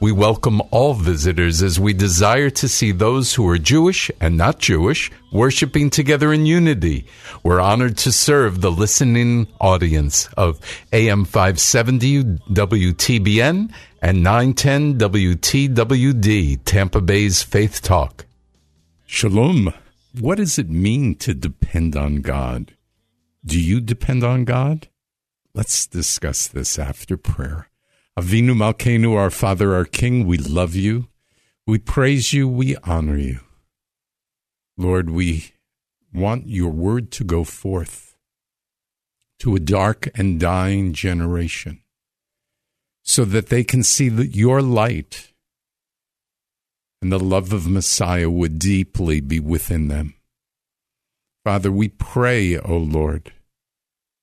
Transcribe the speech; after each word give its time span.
We 0.00 0.12
welcome 0.12 0.62
all 0.70 0.94
visitors 0.94 1.60
as 1.60 1.80
we 1.80 1.92
desire 1.92 2.50
to 2.50 2.68
see 2.68 2.92
those 2.92 3.34
who 3.34 3.48
are 3.48 3.58
Jewish 3.58 4.12
and 4.20 4.36
not 4.36 4.60
Jewish 4.60 5.10
worshiping 5.32 5.90
together 5.90 6.32
in 6.32 6.46
unity. 6.46 7.04
We're 7.42 7.60
honored 7.60 7.96
to 7.98 8.12
serve 8.12 8.60
the 8.60 8.70
listening 8.70 9.48
audience 9.60 10.28
of 10.36 10.60
AM 10.92 11.24
570 11.24 12.22
WTBN 12.22 13.72
and 14.00 14.22
910 14.22 14.98
WTWD, 14.98 16.60
Tampa 16.64 17.00
Bay's 17.00 17.42
Faith 17.42 17.82
Talk. 17.82 18.24
Shalom. 19.04 19.74
What 20.20 20.36
does 20.36 20.60
it 20.60 20.70
mean 20.70 21.16
to 21.16 21.34
depend 21.34 21.96
on 21.96 22.20
God? 22.20 22.76
Do 23.44 23.60
you 23.60 23.80
depend 23.80 24.22
on 24.22 24.44
God? 24.44 24.86
Let's 25.54 25.88
discuss 25.88 26.46
this 26.46 26.78
after 26.78 27.16
prayer. 27.16 27.67
Avinu 28.18 28.52
Malkeinu, 28.52 29.16
our 29.16 29.30
Father, 29.30 29.76
our 29.76 29.84
King, 29.84 30.26
we 30.26 30.38
love 30.38 30.74
you. 30.74 31.06
We 31.68 31.78
praise 31.78 32.32
you. 32.32 32.48
We 32.48 32.74
honor 32.78 33.16
you. 33.16 33.38
Lord, 34.76 35.08
we 35.08 35.52
want 36.12 36.48
your 36.48 36.70
word 36.70 37.12
to 37.12 37.22
go 37.22 37.44
forth 37.44 38.16
to 39.38 39.54
a 39.54 39.60
dark 39.60 40.08
and 40.16 40.40
dying 40.40 40.94
generation 40.94 41.80
so 43.04 43.24
that 43.24 43.50
they 43.50 43.62
can 43.62 43.84
see 43.84 44.08
that 44.08 44.34
your 44.34 44.62
light 44.62 45.32
and 47.00 47.12
the 47.12 47.20
love 47.20 47.52
of 47.52 47.68
Messiah 47.68 48.28
would 48.28 48.58
deeply 48.58 49.20
be 49.20 49.38
within 49.38 49.86
them. 49.86 50.14
Father, 51.44 51.70
we 51.70 51.86
pray, 51.86 52.58
O 52.58 52.78
Lord, 52.78 53.32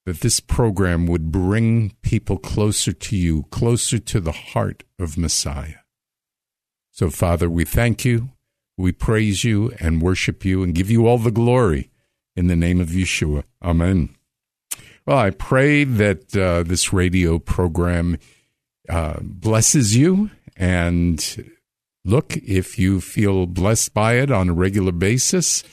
that 0.06 0.22
this 0.22 0.40
program 0.40 1.08
would 1.08 1.32
bring 1.32 1.94
people 2.02 2.38
closer 2.38 2.94
to 2.94 3.18
you, 3.18 3.44
closer 3.50 3.98
to 3.98 4.20
the 4.20 4.32
heart 4.32 4.84
of 5.00 5.18
Messiah. 5.18 5.80
So, 6.92 7.10
Father, 7.10 7.50
we 7.50 7.66
thank 7.66 8.06
you, 8.06 8.30
we 8.78 8.92
praise 8.92 9.44
you, 9.44 9.74
and 9.80 10.02
worship 10.02 10.46
you, 10.46 10.64
and 10.64 10.76
give 10.76 10.92
you 10.92 11.08
all 11.08 11.18
the 11.18 11.32
glory 11.32 11.90
in 12.36 12.48
the 12.48 12.56
name 12.56 12.80
of 12.80 12.90
Yeshua. 12.90 13.44
Amen. 13.62 14.16
Well, 15.06 15.18
I 15.18 15.32
pray 15.32 15.84
that 15.84 16.36
uh, 16.36 16.64
this 16.64 16.94
radio 16.94 17.38
program 17.40 18.18
uh, 18.90 19.20
blesses 19.22 19.96
you. 19.96 20.30
And 20.56 21.52
look, 22.04 22.38
if 22.38 22.80
you 22.80 23.02
feel 23.02 23.46
blessed 23.46 23.94
by 23.94 24.14
it 24.14 24.32
on 24.32 24.50
a 24.50 24.54
regular 24.54 24.92
basis, 24.92 25.64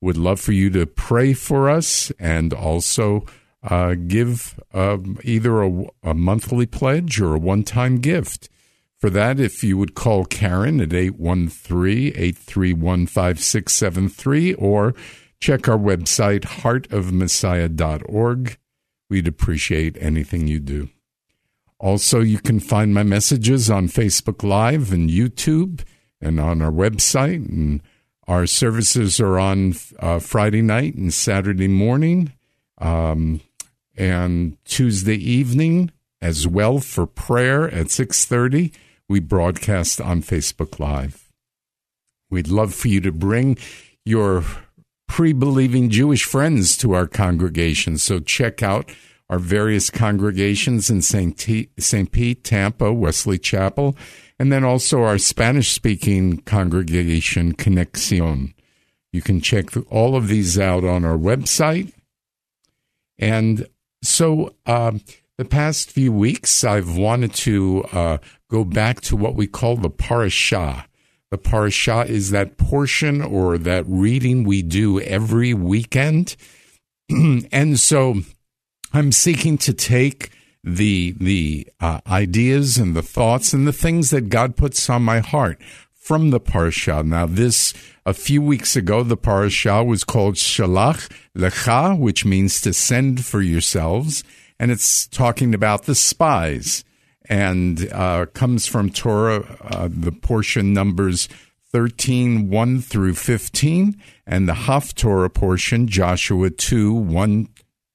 would 0.00 0.16
love 0.16 0.40
for 0.40 0.52
you 0.52 0.70
to 0.70 0.86
pray 0.86 1.32
for 1.34 1.68
us 1.68 2.10
and 2.18 2.52
also 2.52 3.26
uh, 3.62 3.94
give 3.94 4.58
um, 4.72 5.18
either 5.22 5.62
a, 5.62 5.84
a 6.02 6.14
monthly 6.14 6.66
pledge 6.66 7.20
or 7.20 7.34
a 7.34 7.38
one 7.38 7.62
time 7.62 7.98
gift. 7.98 8.48
For 8.98 9.10
that, 9.10 9.40
if 9.40 9.64
you 9.64 9.78
would 9.78 9.94
call 9.94 10.26
Karen 10.26 10.80
at 10.80 10.92
813 10.92 12.08
831 12.08 13.06
5673 13.06 14.54
or 14.54 14.94
check 15.40 15.68
our 15.68 15.78
website, 15.78 16.42
heartofmessiah.org. 16.42 18.58
We'd 19.08 19.26
appreciate 19.26 19.96
anything 20.00 20.46
you 20.46 20.60
do. 20.60 20.90
Also, 21.78 22.20
you 22.20 22.38
can 22.38 22.60
find 22.60 22.92
my 22.92 23.02
messages 23.02 23.70
on 23.70 23.88
Facebook 23.88 24.42
Live 24.42 24.92
and 24.92 25.08
YouTube 25.08 25.82
and 26.20 26.38
on 26.38 26.60
our 26.60 26.70
website. 26.70 27.48
And 27.48 27.80
our 28.28 28.46
services 28.46 29.18
are 29.18 29.38
on 29.38 29.74
uh, 29.98 30.18
Friday 30.18 30.60
night 30.60 30.94
and 30.94 31.10
Saturday 31.12 31.68
morning 31.68 32.34
um, 32.76 33.40
and 33.96 34.56
Tuesday 34.64 35.16
evening 35.16 35.90
as 36.20 36.46
well 36.46 36.78
for 36.78 37.06
prayer 37.06 37.68
at 37.70 37.86
6.30 37.86 38.72
we 39.10 39.18
broadcast 39.18 40.00
on 40.00 40.22
Facebook 40.22 40.78
Live. 40.78 41.32
We'd 42.30 42.46
love 42.46 42.72
for 42.72 42.86
you 42.86 43.00
to 43.00 43.10
bring 43.10 43.58
your 44.04 44.44
pre 45.08 45.32
believing 45.32 45.90
Jewish 45.90 46.24
friends 46.24 46.76
to 46.76 46.92
our 46.92 47.08
congregation. 47.08 47.98
So 47.98 48.20
check 48.20 48.62
out 48.62 48.88
our 49.28 49.40
various 49.40 49.90
congregations 49.90 50.90
in 50.90 51.02
St. 51.02 51.36
T- 51.36 51.70
St. 51.76 52.12
Pete, 52.12 52.44
Tampa, 52.44 52.92
Wesley 52.92 53.36
Chapel, 53.36 53.96
and 54.38 54.52
then 54.52 54.62
also 54.62 55.02
our 55.02 55.18
Spanish 55.18 55.72
speaking 55.72 56.38
congregation, 56.42 57.54
Conexion. 57.54 58.54
You 59.12 59.22
can 59.22 59.40
check 59.40 59.70
all 59.90 60.14
of 60.14 60.28
these 60.28 60.56
out 60.56 60.84
on 60.84 61.04
our 61.04 61.18
website. 61.18 61.92
And 63.18 63.66
so, 64.02 64.54
uh, 64.66 64.92
the 65.36 65.44
past 65.46 65.90
few 65.90 66.12
weeks, 66.12 66.64
I've 66.64 66.96
wanted 66.96 67.32
to 67.34 67.84
uh, 67.92 68.18
go 68.50 68.62
back 68.62 69.00
to 69.02 69.16
what 69.16 69.34
we 69.34 69.46
call 69.46 69.76
the 69.76 69.88
parashah. 69.88 70.84
The 71.30 71.38
parashah 71.38 72.06
is 72.08 72.30
that 72.30 72.58
portion 72.58 73.22
or 73.22 73.56
that 73.56 73.84
reading 73.86 74.44
we 74.44 74.62
do 74.62 75.00
every 75.00 75.54
weekend. 75.54 76.36
and 77.08 77.80
so 77.80 78.16
I'm 78.92 79.12
seeking 79.12 79.56
to 79.58 79.72
take 79.72 80.30
the 80.62 81.12
the 81.12 81.68
uh, 81.80 82.00
ideas 82.06 82.76
and 82.76 82.94
the 82.94 83.02
thoughts 83.02 83.54
and 83.54 83.66
the 83.66 83.72
things 83.72 84.10
that 84.10 84.28
God 84.28 84.56
puts 84.56 84.90
on 84.90 85.02
my 85.02 85.20
heart 85.20 85.58
from 86.00 86.30
the 86.30 86.40
parashah. 86.40 87.06
Now, 87.06 87.26
this 87.26 87.72
a 88.04 88.12
few 88.12 88.42
weeks 88.42 88.74
ago, 88.74 89.04
the 89.04 89.16
parashah 89.16 89.86
was 89.86 90.02
called 90.02 90.34
Shalach 90.34 91.08
Lecha, 91.36 91.96
which 91.96 92.24
means 92.24 92.60
to 92.62 92.72
send 92.72 93.24
for 93.24 93.40
yourselves 93.40 94.24
and 94.60 94.70
it's 94.70 95.06
talking 95.06 95.54
about 95.54 95.84
the 95.84 95.94
spies 95.94 96.84
and 97.30 97.90
uh, 97.92 98.26
comes 98.34 98.66
from 98.66 98.90
Torah, 98.90 99.58
uh, 99.62 99.88
the 99.90 100.12
portion 100.12 100.74
numbers 100.74 101.28
13, 101.72 102.50
1 102.50 102.80
through 102.82 103.14
15, 103.14 103.96
and 104.26 104.48
the 104.48 104.52
Haftorah 104.52 105.32
portion, 105.32 105.86
Joshua 105.86 106.50
2, 106.50 106.92
1 106.92 107.48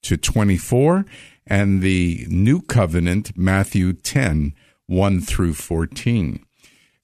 to 0.04 0.18
24, 0.18 1.06
and 1.46 1.82
the 1.82 2.26
New 2.30 2.62
Covenant, 2.62 3.38
Matthew 3.38 3.94
10, 3.94 4.56
1 4.88 5.22
through 5.22 5.54
14. 5.54 6.45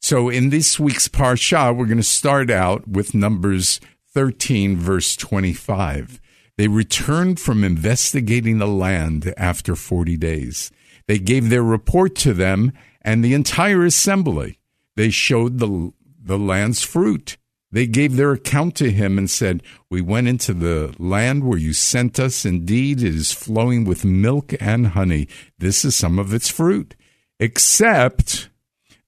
So 0.03 0.29
in 0.29 0.49
this 0.49 0.79
week's 0.79 1.07
Parsha, 1.07 1.75
we're 1.75 1.85
going 1.85 1.97
to 1.97 2.03
start 2.03 2.49
out 2.49 2.87
with 2.87 3.13
Numbers 3.13 3.79
13, 4.15 4.75
verse 4.75 5.15
25. 5.15 6.19
They 6.57 6.67
returned 6.67 7.39
from 7.39 7.63
investigating 7.63 8.57
the 8.57 8.67
land 8.67 9.31
after 9.37 9.75
40 9.75 10.17
days. 10.17 10.71
They 11.07 11.19
gave 11.19 11.49
their 11.49 11.63
report 11.63 12.15
to 12.17 12.33
them 12.33 12.73
and 13.03 13.23
the 13.23 13.35
entire 13.35 13.85
assembly. 13.85 14.57
They 14.95 15.11
showed 15.11 15.59
the, 15.59 15.93
the 16.19 16.39
land's 16.39 16.81
fruit. 16.81 17.37
They 17.71 17.85
gave 17.85 18.15
their 18.15 18.31
account 18.31 18.75
to 18.77 18.91
him 18.91 19.19
and 19.19 19.29
said, 19.29 19.61
We 19.89 20.01
went 20.01 20.27
into 20.27 20.53
the 20.53 20.95
land 20.97 21.43
where 21.43 21.59
you 21.59 21.73
sent 21.73 22.19
us. 22.19 22.43
Indeed, 22.43 23.03
it 23.03 23.15
is 23.15 23.31
flowing 23.31 23.85
with 23.85 24.03
milk 24.03 24.53
and 24.59 24.87
honey. 24.87 25.27
This 25.59 25.85
is 25.85 25.95
some 25.95 26.17
of 26.17 26.33
its 26.33 26.49
fruit. 26.49 26.95
Except 27.39 28.49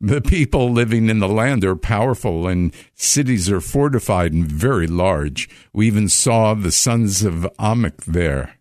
The 0.05 0.19
people 0.19 0.69
living 0.69 1.09
in 1.09 1.19
the 1.19 1.29
land 1.29 1.63
are 1.63 1.77
powerful, 1.77 2.45
and 2.45 2.75
cities 2.93 3.49
are 3.49 3.61
fortified 3.61 4.33
and 4.33 4.45
very 4.45 4.85
large. 4.85 5.47
We 5.71 5.87
even 5.87 6.09
saw 6.09 6.53
the 6.53 6.73
sons 6.73 7.23
of 7.23 7.47
Anak 7.57 8.03
there. 8.03 8.57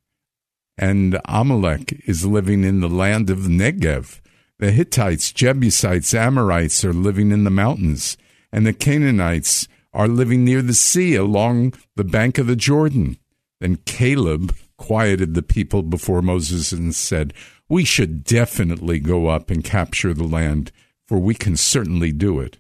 And 0.79 1.21
Amalek 1.25 2.00
is 2.06 2.25
living 2.25 2.62
in 2.62 2.79
the 2.79 2.89
land 2.89 3.29
of 3.29 3.39
Negev. 3.39 4.21
The 4.61 4.71
Hittites, 4.71 5.33
Jebusites, 5.33 6.15
Amorites 6.15 6.85
are 6.85 6.93
living 6.93 7.33
in 7.33 7.43
the 7.43 7.50
mountains, 7.50 8.17
and 8.53 8.65
the 8.65 8.73
Canaanites 8.73 9.67
are 9.93 10.06
living 10.06 10.44
near 10.44 10.62
the 10.62 10.75
sea 10.75 11.17
along 11.17 11.75
the 11.97 12.05
bank 12.05 12.39
of 12.39 12.47
the 12.47 12.55
Jordan. 12.55 13.17
Then 13.61 13.79
Caleb 13.85 14.55
quieted 14.77 15.35
the 15.35 15.43
people 15.43 15.83
before 15.83 16.23
Moses 16.23 16.71
and 16.71 16.94
said, 16.94 17.35
We 17.69 17.85
should 17.85 18.23
definitely 18.23 19.00
go 19.00 19.27
up 19.27 19.50
and 19.50 19.65
capture 19.65 20.15
the 20.15 20.23
land 20.23 20.71
for 21.06 21.19
we 21.19 21.34
can 21.34 21.56
certainly 21.56 22.12
do 22.12 22.40
it. 22.40 22.58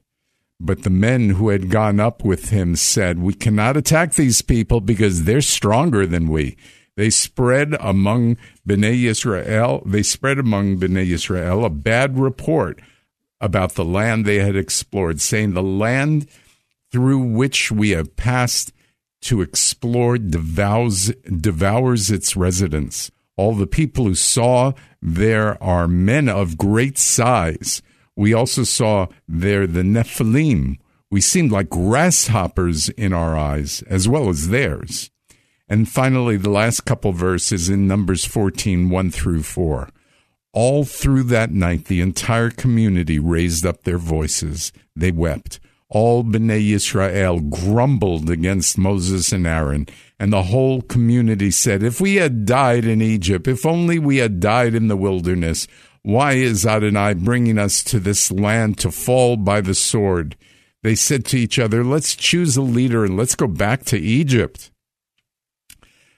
But 0.60 0.84
the 0.84 0.90
men 0.90 1.30
who 1.30 1.48
had 1.48 1.70
gone 1.70 1.98
up 1.98 2.24
with 2.24 2.50
him 2.50 2.76
said, 2.76 3.18
We 3.18 3.34
cannot 3.34 3.76
attack 3.76 4.14
these 4.14 4.42
people 4.42 4.80
because 4.80 5.24
they're 5.24 5.40
stronger 5.40 6.06
than 6.06 6.28
we. 6.28 6.56
They 6.96 7.10
spread 7.10 7.74
among 7.80 8.36
Bnei 8.68 9.04
Israel, 9.04 9.82
they 9.84 10.02
spread 10.02 10.38
among 10.38 10.78
Bnei 10.78 11.08
Israel 11.08 11.64
a 11.64 11.70
bad 11.70 12.18
report 12.18 12.80
about 13.40 13.74
the 13.74 13.84
land 13.84 14.24
they 14.24 14.38
had 14.38 14.54
explored, 14.54 15.20
saying, 15.20 15.54
The 15.54 15.62
land 15.62 16.28
through 16.92 17.18
which 17.18 17.72
we 17.72 17.90
have 17.90 18.14
passed 18.14 18.72
to 19.22 19.40
explore 19.40 20.18
devours, 20.18 21.08
devours 21.24 22.10
its 22.10 22.36
residents. 22.36 23.10
All 23.36 23.54
the 23.54 23.66
people 23.66 24.04
who 24.04 24.14
saw 24.14 24.72
there 25.00 25.60
are 25.62 25.88
men 25.88 26.28
of 26.28 26.58
great 26.58 26.98
size 26.98 27.82
we 28.16 28.34
also 28.34 28.64
saw 28.64 29.06
there 29.26 29.66
the 29.66 29.82
Nephilim. 29.82 30.78
We 31.10 31.20
seemed 31.20 31.52
like 31.52 31.68
grasshoppers 31.68 32.88
in 32.90 33.12
our 33.12 33.36
eyes, 33.36 33.82
as 33.82 34.08
well 34.08 34.28
as 34.28 34.48
theirs. 34.48 35.10
And 35.68 35.88
finally, 35.88 36.36
the 36.36 36.50
last 36.50 36.84
couple 36.84 37.12
verses 37.12 37.68
in 37.68 37.86
Numbers 37.86 38.24
14, 38.24 38.90
1 38.90 39.10
through 39.10 39.42
4. 39.42 39.88
All 40.52 40.84
through 40.84 41.22
that 41.24 41.50
night, 41.50 41.86
the 41.86 42.02
entire 42.02 42.50
community 42.50 43.18
raised 43.18 43.64
up 43.64 43.84
their 43.84 43.98
voices. 43.98 44.72
They 44.94 45.10
wept. 45.10 45.60
All 45.88 46.24
Bnei 46.24 46.72
Israel 46.72 47.40
grumbled 47.40 48.28
against 48.30 48.78
Moses 48.78 49.32
and 49.32 49.46
Aaron, 49.46 49.86
and 50.18 50.32
the 50.32 50.44
whole 50.44 50.82
community 50.82 51.50
said, 51.50 51.82
If 51.82 52.00
we 52.00 52.16
had 52.16 52.46
died 52.46 52.84
in 52.84 53.02
Egypt, 53.02 53.46
if 53.48 53.66
only 53.66 53.98
we 53.98 54.18
had 54.18 54.40
died 54.40 54.74
in 54.74 54.88
the 54.88 54.96
wilderness, 54.96 55.66
why 56.02 56.32
is 56.32 56.66
Adonai 56.66 57.14
bringing 57.14 57.58
us 57.58 57.84
to 57.84 58.00
this 58.00 58.30
land 58.32 58.78
to 58.78 58.90
fall 58.90 59.36
by 59.36 59.60
the 59.60 59.74
sword? 59.74 60.36
They 60.82 60.96
said 60.96 61.24
to 61.26 61.38
each 61.38 61.58
other, 61.58 61.84
Let's 61.84 62.16
choose 62.16 62.56
a 62.56 62.62
leader 62.62 63.04
and 63.04 63.16
let's 63.16 63.36
go 63.36 63.46
back 63.46 63.84
to 63.84 63.98
Egypt. 63.98 64.70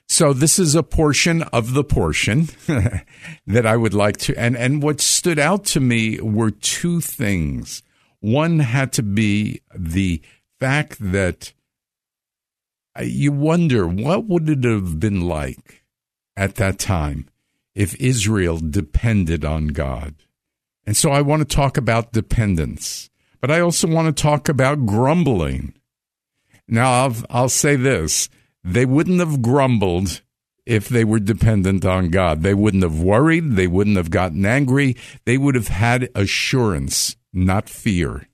So 0.07 0.33
this 0.33 0.59
is 0.59 0.75
a 0.75 0.83
portion 0.83 1.43
of 1.43 1.73
the 1.73 1.83
portion 1.83 2.49
that 3.47 3.65
I 3.65 3.75
would 3.75 3.93
like 3.93 4.17
to 4.17 4.35
and 4.37 4.55
and 4.55 4.81
what 4.81 5.01
stood 5.01 5.39
out 5.39 5.65
to 5.65 5.79
me 5.79 6.19
were 6.19 6.51
two 6.51 7.01
things. 7.01 7.81
One 8.19 8.59
had 8.59 8.91
to 8.93 9.03
be 9.03 9.61
the 9.75 10.21
fact 10.59 10.97
that 10.99 11.53
uh, 12.97 13.03
you 13.03 13.31
wonder 13.31 13.87
what 13.87 14.25
would 14.25 14.47
it 14.49 14.63
have 14.63 14.99
been 14.99 15.21
like 15.21 15.83
at 16.37 16.55
that 16.55 16.79
time 16.79 17.27
if 17.75 17.95
Israel 17.95 18.57
depended 18.57 19.45
on 19.45 19.67
God. 19.67 20.15
And 20.85 20.95
so 20.95 21.11
I 21.11 21.21
want 21.21 21.47
to 21.47 21.55
talk 21.55 21.77
about 21.77 22.13
dependence, 22.13 23.09
but 23.41 23.51
I 23.51 23.59
also 23.59 23.87
want 23.87 24.15
to 24.15 24.21
talk 24.21 24.47
about 24.49 24.85
grumbling. 24.85 25.73
Now, 26.67 27.03
I'll, 27.03 27.15
I'll 27.29 27.49
say 27.49 27.75
this 27.75 28.29
they 28.63 28.85
wouldn't 28.85 29.19
have 29.19 29.41
grumbled 29.41 30.21
if 30.65 30.89
they 30.89 31.03
were 31.03 31.19
dependent 31.19 31.85
on 31.85 32.09
God. 32.09 32.41
They 32.41 32.55
wouldn't 32.55 32.83
have 32.83 32.99
worried. 32.99 33.51
They 33.55 33.67
wouldn't 33.67 33.97
have 33.97 34.09
gotten 34.09 34.45
angry. 34.45 34.95
They 35.25 35.37
would 35.37 35.53
have 35.53 35.67
had 35.67 36.09
assurance, 36.15 37.15
not 37.31 37.69
fear. 37.69 38.27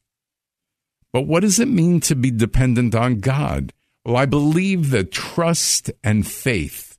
But 1.12 1.24
what 1.24 1.42
does 1.42 1.60
it 1.60 1.68
mean 1.68 2.00
to 2.02 2.16
be 2.16 2.32
dependent 2.32 2.96
on 2.96 3.20
God? 3.20 3.74
Well, 4.06 4.16
I 4.16 4.26
believe 4.26 4.92
that 4.92 5.12
trust 5.12 5.92
and 6.04 6.26
faith 6.26 6.91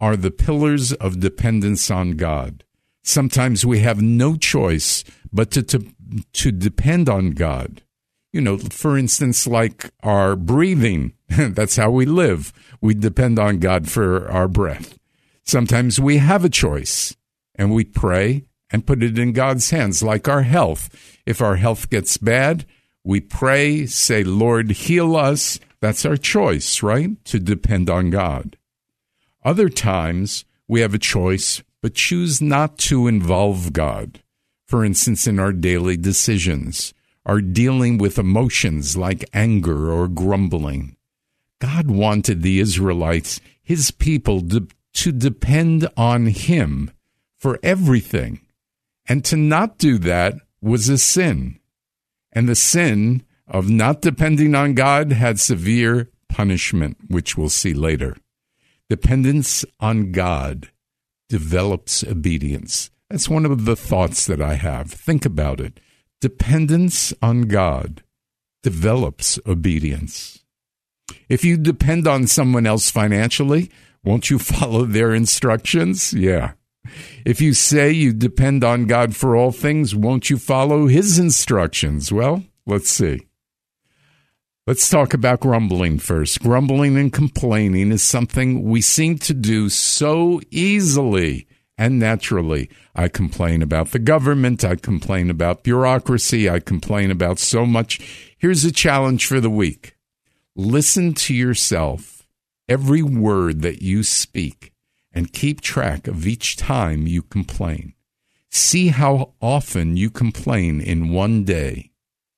are 0.00 0.16
the 0.16 0.30
pillars 0.30 0.92
of 0.94 1.20
dependence 1.20 1.90
on 1.90 2.12
God. 2.12 2.64
Sometimes 3.02 3.64
we 3.64 3.80
have 3.80 4.00
no 4.00 4.36
choice 4.36 5.04
but 5.32 5.50
to, 5.52 5.62
to, 5.62 5.84
to 6.32 6.52
depend 6.52 7.08
on 7.08 7.30
God. 7.30 7.82
You 8.32 8.40
know, 8.40 8.58
for 8.58 8.96
instance, 8.96 9.46
like 9.46 9.90
our 10.02 10.36
breathing, 10.36 11.14
that's 11.28 11.76
how 11.76 11.90
we 11.90 12.06
live. 12.06 12.52
We 12.80 12.94
depend 12.94 13.38
on 13.38 13.58
God 13.58 13.90
for 13.90 14.30
our 14.30 14.48
breath. 14.48 14.98
Sometimes 15.44 16.00
we 16.00 16.18
have 16.18 16.44
a 16.44 16.48
choice 16.48 17.16
and 17.56 17.74
we 17.74 17.84
pray 17.84 18.44
and 18.70 18.86
put 18.86 19.02
it 19.02 19.18
in 19.18 19.32
God's 19.32 19.70
hands, 19.70 20.02
like 20.02 20.28
our 20.28 20.42
health. 20.42 21.18
If 21.26 21.42
our 21.42 21.56
health 21.56 21.90
gets 21.90 22.16
bad, 22.16 22.64
we 23.02 23.20
pray, 23.20 23.86
say, 23.86 24.22
Lord, 24.22 24.70
heal 24.70 25.16
us. 25.16 25.58
That's 25.80 26.04
our 26.04 26.16
choice, 26.16 26.82
right? 26.82 27.22
To 27.26 27.40
depend 27.40 27.90
on 27.90 28.10
God. 28.10 28.56
Other 29.42 29.68
times, 29.68 30.44
we 30.68 30.80
have 30.80 30.94
a 30.94 30.98
choice, 30.98 31.62
but 31.82 31.94
choose 31.94 32.42
not 32.42 32.78
to 32.78 33.06
involve 33.06 33.72
God. 33.72 34.20
For 34.66 34.84
instance, 34.84 35.26
in 35.26 35.38
our 35.38 35.52
daily 35.52 35.96
decisions, 35.96 36.94
are 37.26 37.40
dealing 37.40 37.98
with 37.98 38.18
emotions 38.18 38.96
like 38.96 39.28
anger 39.32 39.90
or 39.90 40.08
grumbling. 40.08 40.96
God 41.60 41.90
wanted 41.90 42.42
the 42.42 42.60
Israelites, 42.60 43.40
his 43.62 43.90
people, 43.90 44.40
to, 44.48 44.68
to 44.94 45.12
depend 45.12 45.88
on 45.96 46.26
him 46.26 46.90
for 47.38 47.58
everything. 47.62 48.40
And 49.08 49.24
to 49.26 49.36
not 49.36 49.78
do 49.78 49.98
that 49.98 50.34
was 50.60 50.88
a 50.88 50.98
sin. 50.98 51.58
And 52.32 52.48
the 52.48 52.54
sin 52.54 53.24
of 53.46 53.68
not 53.68 54.00
depending 54.00 54.54
on 54.54 54.74
God 54.74 55.12
had 55.12 55.40
severe 55.40 56.08
punishment, 56.28 56.96
which 57.08 57.36
we'll 57.36 57.48
see 57.48 57.74
later. 57.74 58.16
Dependence 58.90 59.64
on 59.78 60.10
God 60.10 60.70
develops 61.28 62.02
obedience. 62.02 62.90
That's 63.08 63.28
one 63.28 63.46
of 63.46 63.64
the 63.64 63.76
thoughts 63.76 64.26
that 64.26 64.42
I 64.42 64.54
have. 64.54 64.90
Think 64.90 65.24
about 65.24 65.60
it. 65.60 65.78
Dependence 66.20 67.14
on 67.22 67.42
God 67.42 68.02
develops 68.64 69.38
obedience. 69.46 70.40
If 71.28 71.44
you 71.44 71.56
depend 71.56 72.08
on 72.08 72.26
someone 72.26 72.66
else 72.66 72.90
financially, 72.90 73.70
won't 74.02 74.28
you 74.28 74.38
follow 74.40 74.84
their 74.84 75.14
instructions? 75.14 76.12
Yeah. 76.12 76.54
If 77.24 77.40
you 77.40 77.54
say 77.54 77.92
you 77.92 78.12
depend 78.12 78.64
on 78.64 78.86
God 78.86 79.14
for 79.14 79.36
all 79.36 79.52
things, 79.52 79.94
won't 79.94 80.30
you 80.30 80.36
follow 80.36 80.88
his 80.88 81.16
instructions? 81.16 82.10
Well, 82.10 82.42
let's 82.66 82.90
see. 82.90 83.28
Let's 84.70 84.88
talk 84.88 85.14
about 85.14 85.40
grumbling 85.40 85.98
first. 85.98 86.42
Grumbling 86.42 86.96
and 86.96 87.12
complaining 87.12 87.90
is 87.90 88.04
something 88.04 88.62
we 88.62 88.80
seem 88.80 89.18
to 89.18 89.34
do 89.34 89.68
so 89.68 90.40
easily 90.52 91.48
and 91.76 91.98
naturally. 91.98 92.70
I 92.94 93.08
complain 93.08 93.62
about 93.62 93.90
the 93.90 93.98
government. 93.98 94.64
I 94.64 94.76
complain 94.76 95.28
about 95.28 95.64
bureaucracy. 95.64 96.48
I 96.48 96.60
complain 96.60 97.10
about 97.10 97.40
so 97.40 97.66
much. 97.66 97.98
Here's 98.38 98.64
a 98.64 98.70
challenge 98.70 99.26
for 99.26 99.40
the 99.40 99.50
week 99.50 99.96
listen 100.54 101.14
to 101.14 101.34
yourself, 101.34 102.28
every 102.68 103.02
word 103.02 103.62
that 103.62 103.82
you 103.82 104.04
speak, 104.04 104.72
and 105.12 105.32
keep 105.32 105.62
track 105.62 106.06
of 106.06 106.28
each 106.28 106.56
time 106.56 107.08
you 107.08 107.22
complain. 107.22 107.94
See 108.50 108.86
how 108.90 109.32
often 109.42 109.96
you 109.96 110.10
complain 110.10 110.80
in 110.80 111.12
one 111.12 111.42
day 111.42 111.89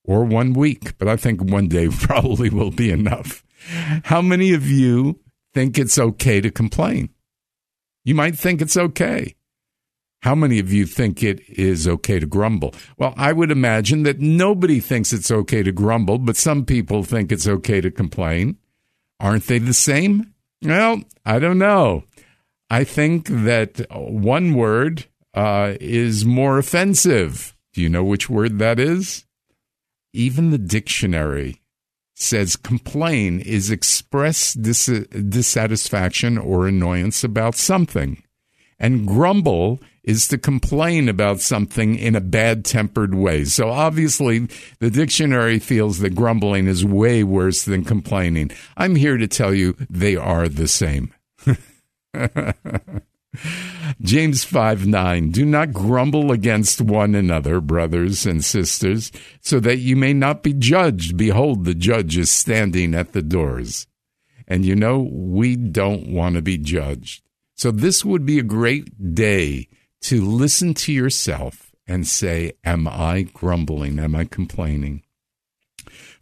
or 0.05 0.25
one 0.25 0.53
week, 0.53 0.99
but 0.99 1.09
I 1.09 1.17
think 1.17 1.43
one 1.43 1.69
day 1.69 1.89
probably 2.01 2.51
will 2.51 2.71
be 2.71 2.91
enough. 2.91 3.45
How 4.05 4.21
many 4.23 4.53
of 4.53 4.67
you 4.67 5.21
think 5.55 5.79
it's 5.79 5.99
okay 5.99 6.41
to 6.41 6.51
complain? 6.51 7.11
You 8.05 8.15
might 8.15 8.37
think 8.37 8.61
it's 8.61 8.77
okay. 8.77 9.37
How 10.23 10.35
many 10.37 10.61
of 10.61 10.73
you 10.73 10.87
think 10.87 11.23
it 11.23 11.41
is 11.49 11.89
okay 11.89 12.21
to 12.21 12.27
grumble? 12.27 12.75
Well, 12.97 13.13
I 13.17 13.33
would 13.33 13.51
imagine 13.51 14.05
that 14.05 14.21
nobody 14.21 14.79
thinks 14.79 15.13
it's 15.13 15.33
okay 15.33 15.65
to 15.65 15.73
grumble, 15.73 16.19
but 16.19 16.37
some 16.37 16.65
people 16.65 17.03
think 17.03 17.33
it's 17.33 17.49
okay 17.49 17.81
to 17.81 17.91
complain. 17.91 18.57
Aren't 19.19 19.47
they 19.47 19.59
the 19.59 19.75
same? 19.75 20.33
Well, 20.63 21.03
I 21.25 21.41
don't 21.41 21.59
know. 21.59 22.05
I 22.71 22.85
think 22.85 23.29
that 23.29 23.85
one 23.91 24.55
word 24.55 25.07
uh, 25.35 25.75
is 25.81 26.25
more 26.25 26.59
offensive. 26.59 27.57
Do 27.73 27.83
you 27.83 27.89
know 27.89 28.05
which 28.05 28.31
word 28.31 28.59
that 28.61 28.79
is? 28.79 29.25
Even 30.13 30.51
the 30.51 30.59
dictionary 30.59 31.61
says 32.15 32.57
complain 32.57 33.41
is 33.41 33.71
express 33.71 34.55
dis- 34.55 34.87
dissatisfaction 34.87 36.39
or 36.39 36.67
annoyance 36.67 37.25
about 37.25 37.55
something. 37.55 38.23
And 38.79 39.07
grumble 39.07 39.81
is 40.03 40.27
to 40.29 40.39
complain 40.39 41.09
about 41.09 41.41
something 41.41 41.95
in 41.95 42.17
a 42.17 42.21
bad 42.21 42.65
tempered 42.65 43.15
way. 43.15 43.45
So 43.45 43.71
obviously, 43.71 44.49
the 44.81 44.91
dictionary 44.91 45.59
feels 45.59 46.01
that 46.01 46.15
grumbling 46.15 46.67
is 46.67 46.85
way 46.85 47.23
worse 47.23 47.63
than 47.63 47.85
complaining. 47.85 48.51
I'm 48.77 48.97
here 48.97 49.17
to 49.17 49.29
tell 49.29 49.55
you 49.55 49.77
they 49.89 50.17
are 50.17 50.49
the 50.49 50.69
same. 50.69 51.15
James 54.01 54.45
5 54.45 54.87
9. 54.87 55.31
Do 55.31 55.45
not 55.45 55.73
grumble 55.73 56.33
against 56.33 56.81
one 56.81 57.15
another, 57.15 57.61
brothers 57.61 58.27
and 58.27 58.45
sisters, 58.45 59.13
so 59.41 59.61
that 59.61 59.79
you 59.79 59.97
may 59.97 60.13
not 60.13 60.43
be 60.43 60.53
judged. 60.53 61.17
Behold, 61.17 61.65
the 61.65 61.75
judge 61.75 62.17
is 62.17 62.31
standing 62.31 62.95
at 62.95 63.13
the 63.13 63.23
doors. 63.23 63.87
And 64.49 64.65
you 64.65 64.75
know, 64.75 65.09
we 65.11 65.57
don't 65.57 66.09
want 66.09 66.35
to 66.37 66.43
be 66.43 66.59
judged. 66.59 67.23
So 67.57 67.71
this 67.71 68.05
would 68.05 68.27
be 68.27 68.39
a 68.39 68.45
great 68.45 69.15
day 69.15 69.69
to 70.03 70.25
listen 70.25 70.75
to 70.75 70.93
yourself 70.93 71.73
and 71.87 72.07
say, 72.07 72.53
Am 72.65 72.89
I 72.89 73.23
grumbling? 73.23 73.99
Am 73.99 74.15
I 74.15 74.25
complaining? 74.25 75.03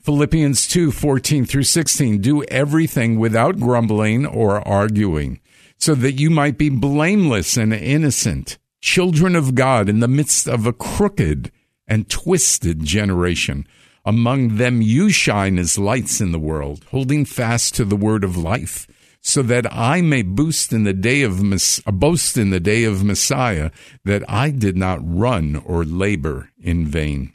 Philippians 0.03 0.67
2 0.69 0.93
14 0.93 1.45
through 1.45 1.65
16. 1.65 2.21
Do 2.21 2.43
everything 2.45 3.19
without 3.19 3.59
grumbling 3.59 4.27
or 4.27 4.67
arguing, 4.67 5.41
so 5.81 5.95
that 5.95 6.21
you 6.21 6.31
might 6.31 6.59
be 6.59 6.69
blameless 6.69 7.57
and 7.57 7.73
innocent, 7.73 8.59
children 8.81 9.35
of 9.35 9.55
God 9.55 9.89
in 9.89 10.01
the 10.01 10.09
midst 10.09 10.47
of 10.47 10.67
a 10.67 10.73
crooked 10.73 11.51
and 11.89 12.09
twisted 12.09 12.85
generation. 12.85 13.67
Among 14.05 14.57
them 14.57 14.81
you 14.81 15.11
shine 15.11 15.59
as 15.59 15.79
lights 15.79 16.21
in 16.21 16.33
the 16.33 16.39
world, 16.39 16.85
holding 16.91 17.25
fast 17.25 17.75
to 17.75 17.85
the 17.85 17.97
word 17.97 18.25
of 18.25 18.37
life 18.37 18.87
so 19.23 19.43
that 19.43 19.67
I 19.71 20.01
may 20.01 20.23
boost 20.23 20.73
in 20.73 20.85
the 20.85 20.95
day 20.95 21.23
of 21.23 21.41
uh, 21.41 21.91
boast 21.91 22.37
in 22.37 22.51
the 22.51 22.61
day 22.61 22.85
of 22.85 23.05
Messiah 23.05 23.71
that 24.05 24.29
I 24.29 24.51
did 24.51 24.77
not 24.77 25.01
run 25.03 25.57
or 25.57 25.85
labor 25.85 26.51
in 26.59 26.87
vain. 26.87 27.35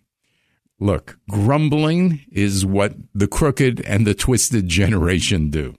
Look, 0.80 1.18
grumbling 1.30 2.25
is 2.32 2.66
what 2.66 2.96
the 3.14 3.28
crooked 3.28 3.82
and 3.82 4.06
the 4.06 4.16
twisted 4.16 4.68
generation 4.82 5.50
do. 5.50 5.75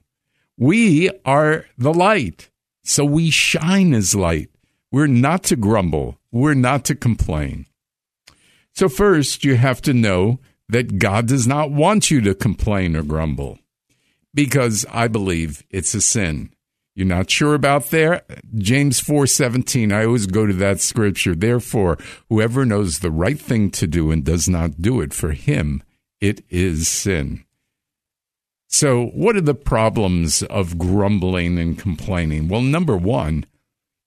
We 0.57 1.11
are 1.23 1.65
the 1.77 1.93
light, 1.93 2.49
so 2.87 3.03
we 3.03 3.29
shine 3.29 3.93
as 3.93 4.15
light. 4.15 4.49
We're 4.91 5.07
not 5.07 5.43
to 5.45 5.55
grumble. 5.55 6.17
We're 6.31 6.53
not 6.53 6.85
to 6.85 6.95
complain. 6.95 7.65
So 8.73 8.87
first, 8.87 9.43
you 9.43 9.55
have 9.55 9.81
to 9.83 9.93
know 9.93 10.39
that 10.69 10.99
God 10.99 11.27
does 11.27 11.47
not 11.47 11.71
want 11.71 12.11
you 12.11 12.21
to 12.21 12.35
complain 12.35 12.95
or 12.95 13.03
grumble 13.03 13.59
because 14.33 14.85
I 14.91 15.07
believe 15.07 15.63
it's 15.69 15.93
a 15.93 16.01
sin. 16.01 16.53
You're 16.95 17.07
not 17.07 17.29
sure 17.29 17.53
about 17.53 17.89
there? 17.89 18.23
James 18.57 18.99
4:17. 18.99 19.91
I 19.91 20.05
always 20.05 20.25
go 20.25 20.45
to 20.45 20.53
that 20.53 20.81
scripture. 20.81 21.35
Therefore, 21.35 21.97
whoever 22.29 22.65
knows 22.65 22.99
the 22.99 23.11
right 23.11 23.39
thing 23.39 23.69
to 23.71 23.85
do 23.85 24.11
and 24.11 24.23
does 24.23 24.47
not 24.47 24.81
do 24.81 25.01
it 25.01 25.13
for 25.13 25.33
him, 25.33 25.83
it 26.19 26.43
is 26.49 26.87
sin. 26.87 27.43
So, 28.67 29.07
what 29.07 29.37
are 29.37 29.41
the 29.41 29.55
problems 29.55 30.43
of 30.43 30.77
grumbling 30.77 31.57
and 31.57 31.79
complaining? 31.79 32.49
Well, 32.49 32.61
number 32.61 32.97
1, 32.97 33.45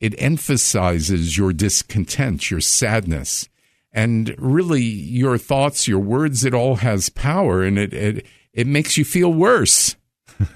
it 0.01 0.15
emphasizes 0.19 1.37
your 1.37 1.53
discontent, 1.53 2.51
your 2.51 2.61
sadness, 2.61 3.49
and 3.93 4.35
really 4.39 4.83
your 4.83 5.39
thoughts, 5.39 5.89
your 5.89 5.99
words, 5.99 6.45
it 6.45 6.55
all 6.55 6.77
has 6.77 7.09
power 7.09 7.63
and 7.63 7.79
it 7.79 7.93
it, 7.93 8.27
it 8.53 8.67
makes 8.67 8.97
you 8.97 9.05
feel 9.05 9.33
worse. 9.33 9.97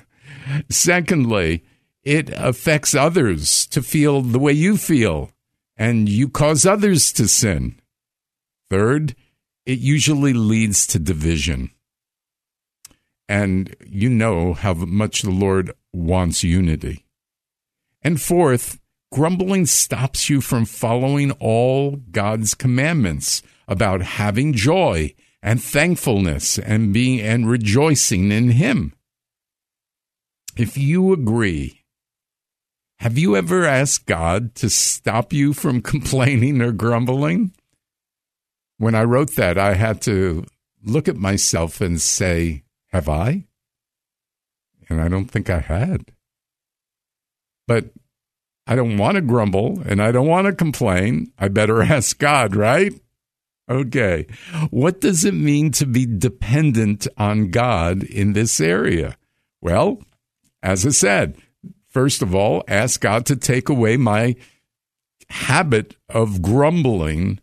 Secondly, 0.68 1.64
it 2.02 2.28
affects 2.30 2.94
others 2.94 3.66
to 3.68 3.82
feel 3.82 4.20
the 4.20 4.38
way 4.38 4.52
you 4.52 4.76
feel, 4.76 5.30
and 5.76 6.08
you 6.08 6.28
cause 6.28 6.66
others 6.66 7.12
to 7.14 7.26
sin. 7.26 7.80
Third, 8.68 9.16
it 9.64 9.78
usually 9.78 10.34
leads 10.34 10.86
to 10.88 10.98
division. 10.98 11.70
And 13.28 13.74
you 13.86 14.10
know 14.10 14.52
how 14.52 14.74
much 14.74 15.22
the 15.22 15.30
Lord 15.30 15.72
wants 15.92 16.44
unity. 16.44 17.06
And 18.02 18.20
fourth, 18.20 18.78
grumbling 19.10 19.66
stops 19.66 20.28
you 20.28 20.40
from 20.40 20.66
following 20.66 21.30
all 21.32 21.96
God's 22.10 22.54
commandments 22.54 23.42
about 23.66 24.02
having 24.02 24.52
joy 24.52 25.14
and 25.42 25.62
thankfulness 25.62 26.58
and 26.58 26.92
being 26.92 27.20
and 27.20 27.48
rejoicing 27.48 28.30
in 28.30 28.50
him 28.50 28.94
if 30.56 30.76
you 30.78 31.12
agree, 31.12 31.84
have 32.98 33.18
you 33.18 33.36
ever 33.36 33.64
asked 33.64 34.06
God 34.06 34.54
to 34.56 34.70
stop 34.70 35.32
you 35.32 35.52
from 35.52 35.82
complaining 35.82 36.60
or 36.62 36.72
grumbling? 36.72 37.52
When 38.78 38.94
I 38.94 39.04
wrote 39.04 39.34
that, 39.36 39.58
I 39.58 39.74
had 39.74 40.00
to 40.02 40.46
look 40.82 41.08
at 41.08 41.16
myself 41.16 41.80
and 41.80 42.00
say, 42.00 42.63
Have 42.94 43.08
I? 43.08 43.42
And 44.88 45.00
I 45.00 45.08
don't 45.08 45.26
think 45.26 45.50
I 45.50 45.58
had. 45.58 46.12
But 47.66 47.86
I 48.68 48.76
don't 48.76 48.98
want 48.98 49.16
to 49.16 49.20
grumble 49.20 49.82
and 49.84 50.00
I 50.00 50.12
don't 50.12 50.28
want 50.28 50.46
to 50.46 50.52
complain. 50.52 51.32
I 51.36 51.48
better 51.48 51.82
ask 51.92 52.16
God, 52.16 52.54
right? 52.54 52.92
Okay. 53.68 54.28
What 54.70 55.00
does 55.00 55.24
it 55.24 55.34
mean 55.34 55.72
to 55.72 55.86
be 55.86 56.06
dependent 56.06 57.08
on 57.18 57.50
God 57.50 58.04
in 58.04 58.32
this 58.32 58.60
area? 58.60 59.16
Well, 59.60 60.00
as 60.62 60.86
I 60.86 60.90
said, 60.90 61.36
first 61.88 62.22
of 62.22 62.32
all, 62.32 62.62
ask 62.68 63.00
God 63.00 63.26
to 63.26 63.34
take 63.34 63.68
away 63.68 63.96
my 63.96 64.36
habit 65.28 65.96
of 66.08 66.42
grumbling 66.42 67.40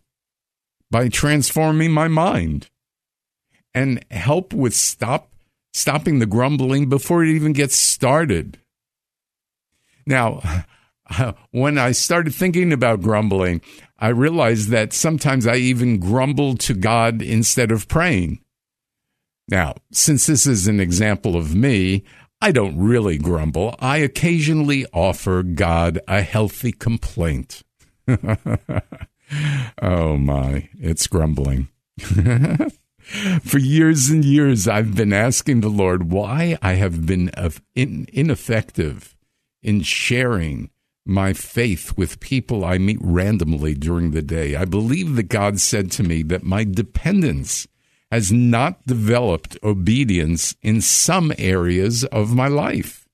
by 0.90 1.10
transforming 1.10 1.92
my 1.92 2.08
mind 2.08 2.70
and 3.74 4.02
help 4.10 4.54
with 4.54 4.72
stop 4.72 5.28
stopping 5.72 6.18
the 6.18 6.26
grumbling 6.26 6.88
before 6.88 7.24
it 7.24 7.30
even 7.30 7.52
gets 7.52 7.76
started. 7.76 8.58
Now, 10.06 10.42
when 11.50 11.78
I 11.78 11.92
started 11.92 12.34
thinking 12.34 12.72
about 12.72 13.02
grumbling, 13.02 13.60
I 13.98 14.08
realized 14.08 14.68
that 14.70 14.92
sometimes 14.92 15.46
I 15.46 15.56
even 15.56 15.98
grumble 15.98 16.56
to 16.58 16.74
God 16.74 17.22
instead 17.22 17.70
of 17.70 17.88
praying. 17.88 18.40
Now, 19.48 19.74
since 19.90 20.26
this 20.26 20.46
is 20.46 20.66
an 20.66 20.80
example 20.80 21.36
of 21.36 21.54
me, 21.54 22.04
I 22.40 22.50
don't 22.52 22.76
really 22.76 23.18
grumble. 23.18 23.76
I 23.78 23.98
occasionally 23.98 24.86
offer 24.92 25.42
God 25.42 26.00
a 26.08 26.22
healthy 26.22 26.72
complaint. 26.72 27.62
oh 29.80 30.16
my, 30.16 30.68
it's 30.78 31.06
grumbling. 31.06 31.68
For 33.42 33.58
years 33.58 34.10
and 34.10 34.24
years, 34.24 34.68
I've 34.68 34.94
been 34.94 35.12
asking 35.12 35.60
the 35.60 35.68
Lord 35.68 36.10
why 36.10 36.56
I 36.62 36.74
have 36.74 37.04
been 37.06 37.30
ineffective 37.74 39.16
in 39.62 39.82
sharing 39.82 40.70
my 41.04 41.32
faith 41.32 41.96
with 41.96 42.20
people 42.20 42.64
I 42.64 42.78
meet 42.78 42.98
randomly 43.00 43.74
during 43.74 44.12
the 44.12 44.22
day. 44.22 44.54
I 44.54 44.64
believe 44.64 45.16
that 45.16 45.24
God 45.24 45.58
said 45.58 45.90
to 45.92 46.02
me 46.04 46.22
that 46.22 46.44
my 46.44 46.64
dependence 46.64 47.66
has 48.10 48.30
not 48.30 48.86
developed 48.86 49.58
obedience 49.64 50.54
in 50.62 50.80
some 50.80 51.32
areas 51.38 52.04
of 52.04 52.34
my 52.34 52.46
life. 52.46 53.08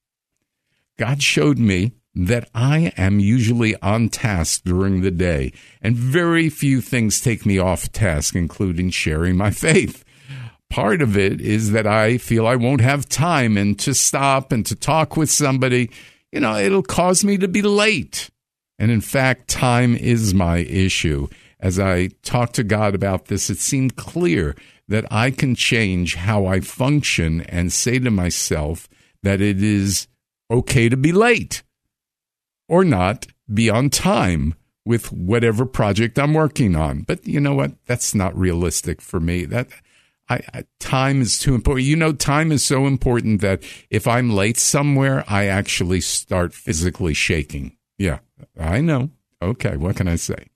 God 0.99 1.23
showed 1.23 1.59
me 1.59 1.93
that 2.15 2.49
I 2.55 2.93
am 2.97 3.21
usually 3.21 3.81
on 3.81 4.09
task 4.09 4.63
during 4.65 5.03
the 5.03 5.11
day, 5.11 5.53
and 5.81 5.95
very 5.95 6.49
few 6.49 6.81
things 6.81 7.21
take 7.21 7.47
me 7.47 7.59
off 7.59 7.93
task, 7.93 8.35
including 8.35 8.91
sharing 8.91 9.37
my 9.37 9.51
faith. 9.51 10.05
Part 10.71 11.01
of 11.01 11.17
it 11.17 11.41
is 11.41 11.73
that 11.73 11.87
I 11.87 12.19
feel 12.19 12.47
I 12.47 12.57
won't 12.57 12.81
have 12.81 13.09
time 13.09 13.57
and 13.57 13.79
to 13.81 13.95
stop 13.95 14.53
and 14.53 14.67
to 14.67 14.75
talk 14.75 15.17
with 15.17 15.31
somebody, 15.31 15.91
you 16.33 16.41
know, 16.41 16.57
it'll 16.57 16.83
cause 16.83 17.25
me 17.25 17.39
to 17.39 17.49
be 17.49 17.63
late. 17.63 18.29
And 18.79 18.91
in 18.91 19.01
fact, 19.01 19.49
time 19.49 19.97
is 19.97 20.35
my 20.35 20.59
issue. 20.59 21.29
As 21.61 21.81
I 21.81 22.09
talked 22.23 22.55
to 22.57 22.65
God 22.65 22.95
about 22.95 23.27
this, 23.27 23.49
it 23.49 23.59
seemed 23.59 23.97
clear 23.97 24.55
that 24.89 25.07
I 25.11 25.31
can 25.31 25.55
change 25.55 26.17
how 26.17 26.47
I 26.47 26.61
function 26.61 27.41
and 27.43 27.73
say 27.73 27.99
to 27.99 28.11
myself 28.11 28.89
that 29.23 29.41
it 29.41 29.63
is 29.63 30.07
okay 30.51 30.89
to 30.89 30.97
be 30.97 31.13
late 31.13 31.63
or 32.69 32.85
not 32.85 33.27
be 33.53 33.69
on 33.69 33.91
time 33.91 34.55
with 34.85 35.13
whatever 35.13 35.67
project 35.67 36.19
I'm 36.19 36.35
working 36.35 36.77
on. 36.77 37.03
But 37.03 37.27
you 37.27 37.41
know 37.41 37.55
what? 37.55 37.73
That's 37.87 38.15
not 38.15 38.37
realistic 38.37 39.01
for 39.01 39.21
me. 39.21 39.45
That 39.45 39.69
I, 40.29 40.41
I, 40.53 40.65
time 40.79 41.21
is 41.21 41.39
too 41.39 41.55
important. 41.55 41.87
You 41.87 41.97
know, 41.97 42.13
time 42.13 42.53
is 42.53 42.65
so 42.65 42.87
important 42.87 43.41
that 43.41 43.63
if 43.91 44.07
I'm 44.07 44.31
late 44.31 44.59
somewhere, 44.59 45.25
I 45.29 45.47
actually 45.47 46.01
start 46.01 46.55
physically 46.55 47.15
shaking. 47.15 47.77
Yeah, 47.99 48.21
I 48.59 48.81
know. 48.81 49.11
Okay, 49.43 49.77
what 49.77 49.97
can 49.97 50.09
I 50.09 50.17
say? 50.17 50.47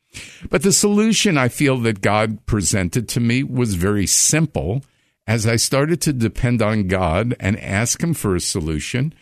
But 0.50 0.62
the 0.62 0.72
solution 0.72 1.38
I 1.38 1.48
feel 1.48 1.78
that 1.78 2.00
God 2.00 2.44
presented 2.46 3.08
to 3.10 3.20
me 3.20 3.42
was 3.42 3.74
very 3.74 4.06
simple. 4.06 4.82
As 5.26 5.46
I 5.46 5.56
started 5.56 6.00
to 6.02 6.12
depend 6.12 6.60
on 6.60 6.88
God 6.88 7.34
and 7.38 7.58
ask 7.60 8.02
Him 8.02 8.12
for 8.12 8.34
a 8.34 8.40
solution, 8.40 9.14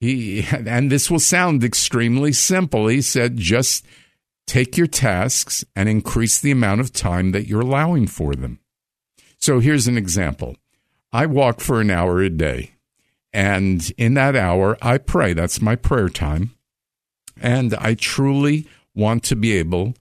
He 0.00 0.44
and 0.50 0.90
this 0.90 1.10
will 1.10 1.20
sound 1.20 1.64
extremely 1.64 2.32
simple. 2.32 2.86
He 2.86 3.02
said 3.02 3.36
just 3.36 3.84
take 4.46 4.76
your 4.76 4.86
tasks 4.86 5.64
and 5.76 5.88
increase 5.88 6.40
the 6.40 6.50
amount 6.50 6.80
of 6.80 6.92
time 6.92 7.32
that 7.32 7.46
you're 7.46 7.60
allowing 7.60 8.06
for 8.06 8.34
them. 8.34 8.60
So 9.38 9.60
here's 9.60 9.86
an 9.86 9.98
example. 9.98 10.56
I 11.12 11.26
walk 11.26 11.60
for 11.60 11.80
an 11.80 11.90
hour 11.90 12.20
a 12.20 12.30
day. 12.30 12.72
And 13.32 13.92
in 13.98 14.14
that 14.14 14.34
hour, 14.34 14.76
I 14.80 14.98
pray. 14.98 15.32
That's 15.32 15.60
my 15.60 15.76
prayer 15.76 16.08
time. 16.08 16.54
And 17.40 17.74
I 17.74 17.94
truly 17.94 18.66
want 18.94 19.22
to 19.24 19.36
be 19.36 19.52
able 19.52 19.94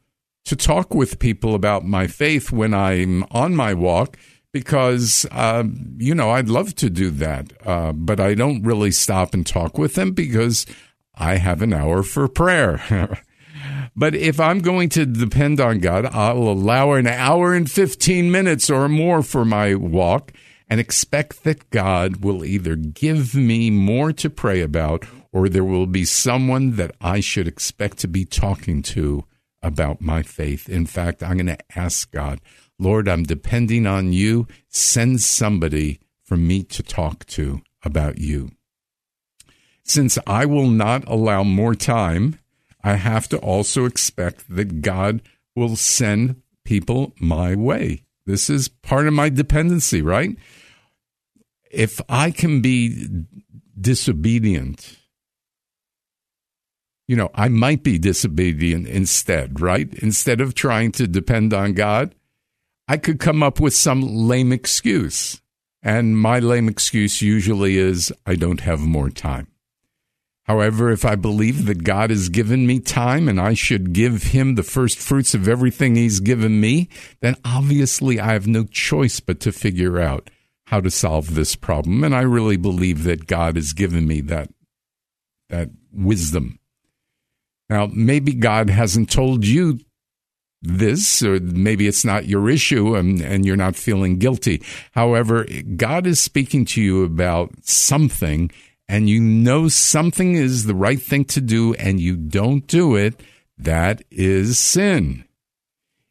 to 0.46 0.56
talk 0.56 0.94
with 0.94 1.20
people 1.20 1.54
about 1.54 1.86
my 1.86 2.08
faith 2.08 2.52
when 2.52 2.74
I'm 2.74 3.26
on 3.32 3.56
my 3.56 3.74
walk 3.74 4.18
because, 4.60 5.28
uh, 5.32 5.64
you 5.98 6.16
know, 6.16 6.32
I'd 6.32 6.50
love 6.50 6.74
to 6.76 6.90
do 6.90 7.12
that. 7.12 7.54
Uh, 7.64 7.92
but 7.92 8.20
I 8.20 8.34
don't 8.34 8.64
really 8.64 8.90
stop 8.90 9.36
and 9.36 9.46
talk 9.46 9.78
with 9.78 9.94
them 9.94 10.12
because 10.12 10.66
I 11.14 11.38
have 11.38 11.62
an 11.62 11.74
hour 11.74 12.02
for 12.02 12.28
prayer. 12.28 13.22
but 13.96 14.16
if 14.16 14.40
I'm 14.40 14.60
going 14.60 14.90
to 14.90 15.06
depend 15.06 15.62
on 15.62 15.78
God, 15.78 16.08
I'll 16.08 16.50
allow 16.50 16.94
an 16.94 17.06
hour 17.06 17.54
and 17.54 17.70
15 17.70 18.32
minutes 18.32 18.68
or 18.72 18.90
more 18.90 19.22
for 19.22 19.46
my 19.46 19.76
walk 19.76 20.32
and 20.68 20.80
expect 20.80 21.44
that 21.44 21.70
God 21.70 22.18
will 22.18 22.44
either 22.44 22.76
give 22.76 23.36
me 23.36 23.70
more 23.70 24.12
to 24.14 24.30
pray 24.30 24.62
about 24.62 25.06
or 25.32 25.50
there 25.50 25.64
will 25.64 25.86
be 25.86 26.04
someone 26.04 26.78
that 26.78 26.96
I 27.00 27.20
should 27.20 27.48
expect 27.48 28.00
to 28.00 28.08
be 28.08 28.26
talking 28.26 28.82
to 28.82 29.24
about 29.62 30.02
my 30.02 30.24
faith. 30.24 30.68
In 30.68 30.88
fact, 30.88 31.22
I'm 31.22 31.38
going 31.38 31.46
to 31.46 31.78
ask 31.78 32.12
God, 32.12 32.42
Lord, 32.80 33.08
I'm 33.08 33.24
depending 33.24 33.88
on 33.88 34.14
you. 34.14 34.48
Send 34.70 35.22
somebody 35.22 36.00
for 36.24 36.38
me 36.38 36.64
to 36.64 36.84
talk 36.84 37.26
to 37.28 37.62
about 37.84 38.20
you. 38.20 38.52
Since 39.84 40.18
I 40.28 40.46
will 40.46 40.68
not 40.68 41.08
allow 41.08 41.44
more 41.44 41.74
time, 41.74 42.40
I 42.84 42.96
have 42.96 43.28
to 43.30 43.38
also 43.38 43.86
expect 43.86 44.46
that 44.54 44.82
God 44.82 45.22
will 45.56 45.76
send 45.76 46.42
people 46.66 47.14
my 47.20 47.56
way. 47.56 48.04
This 48.26 48.50
is 48.50 48.68
part 48.68 49.08
of 49.08 49.14
my 49.14 49.30
dependency, 49.30 50.02
right? 50.02 50.38
If 51.72 52.02
I 52.10 52.32
can 52.32 52.62
be 52.62 53.08
disobedient, 53.80 54.98
you 57.08 57.16
know, 57.16 57.32
I 57.34 57.48
might 57.48 57.84
be 57.84 57.98
disobedient 57.98 58.88
instead, 58.88 59.62
right? 59.62 59.92
Instead 59.96 60.42
of 60.42 60.54
trying 60.54 60.92
to 60.94 61.08
depend 61.08 61.54
on 61.54 61.74
God, 61.74 62.14
I 62.88 62.98
could 62.98 63.20
come 63.20 63.44
up 63.44 63.60
with 63.60 63.74
some 63.74 64.02
lame 64.02 64.52
excuse. 64.52 65.42
And 65.84 66.18
my 66.18 66.40
lame 66.40 66.68
excuse 66.68 67.22
usually 67.22 67.78
is 67.78 68.12
I 68.26 68.36
don't 68.36 68.62
have 68.62 68.80
more 68.80 69.10
time. 69.10 69.48
However, 70.44 70.92
if 70.92 71.04
I 71.04 71.16
believe 71.16 71.66
that 71.66 71.84
God 71.84 72.10
has 72.10 72.30
given 72.30 72.66
me 72.66 72.80
time 72.80 73.28
and 73.28 73.40
I 73.40 73.54
should 73.54 73.92
give 73.92 74.24
him 74.24 74.56
the 74.56 74.64
first 74.64 74.98
fruits 74.98 75.34
of 75.34 75.48
everything 75.48 75.96
he's 75.96 76.22
given 76.22 76.62
me, 76.62 76.88
then 77.20 77.36
obviously 77.44 78.18
I 78.18 78.32
have 78.32 78.48
no 78.48 78.64
choice 78.64 79.20
but 79.20 79.42
to 79.42 79.52
figure 79.52 80.00
out 80.00 80.30
how 80.68 80.80
to 80.80 80.90
solve 80.90 81.36
this 81.36 81.56
problem. 81.56 82.04
And 82.06 82.16
I 82.16 82.22
really 82.22 82.56
believe 82.56 83.04
that 83.04 83.28
God 83.28 83.58
has 83.58 83.74
given 83.74 84.08
me 84.08 84.22
that, 84.22 84.50
that 85.50 85.70
wisdom. 85.92 86.60
Now, 87.70 87.90
maybe 87.94 88.34
God 88.34 88.70
hasn't 88.70 89.12
told 89.12 89.46
you 89.46 89.80
this, 90.62 91.22
or 91.24 91.40
maybe 91.40 91.88
it's 91.88 92.06
not 92.06 92.28
your 92.28 92.50
issue 92.50 92.96
and, 92.96 93.22
and 93.22 93.46
you're 93.46 93.56
not 93.56 93.76
feeling 93.76 94.18
guilty. 94.18 94.62
However, 94.92 95.46
God 95.76 96.08
is 96.08 96.20
speaking 96.20 96.66
to 96.66 96.82
you 96.82 97.04
about 97.04 97.52
something 97.64 98.52
and 98.90 99.10
you 99.10 99.22
know 99.22 99.68
something 99.68 100.36
is 100.36 100.66
the 100.66 100.76
right 100.76 101.02
thing 101.02 101.26
to 101.26 101.42
do 101.42 101.74
and 101.76 102.00
you 102.00 102.16
don't 102.16 102.66
do 102.68 102.96
it. 102.96 103.22
That 103.58 104.04
is 104.10 104.58
sin. 104.58 105.26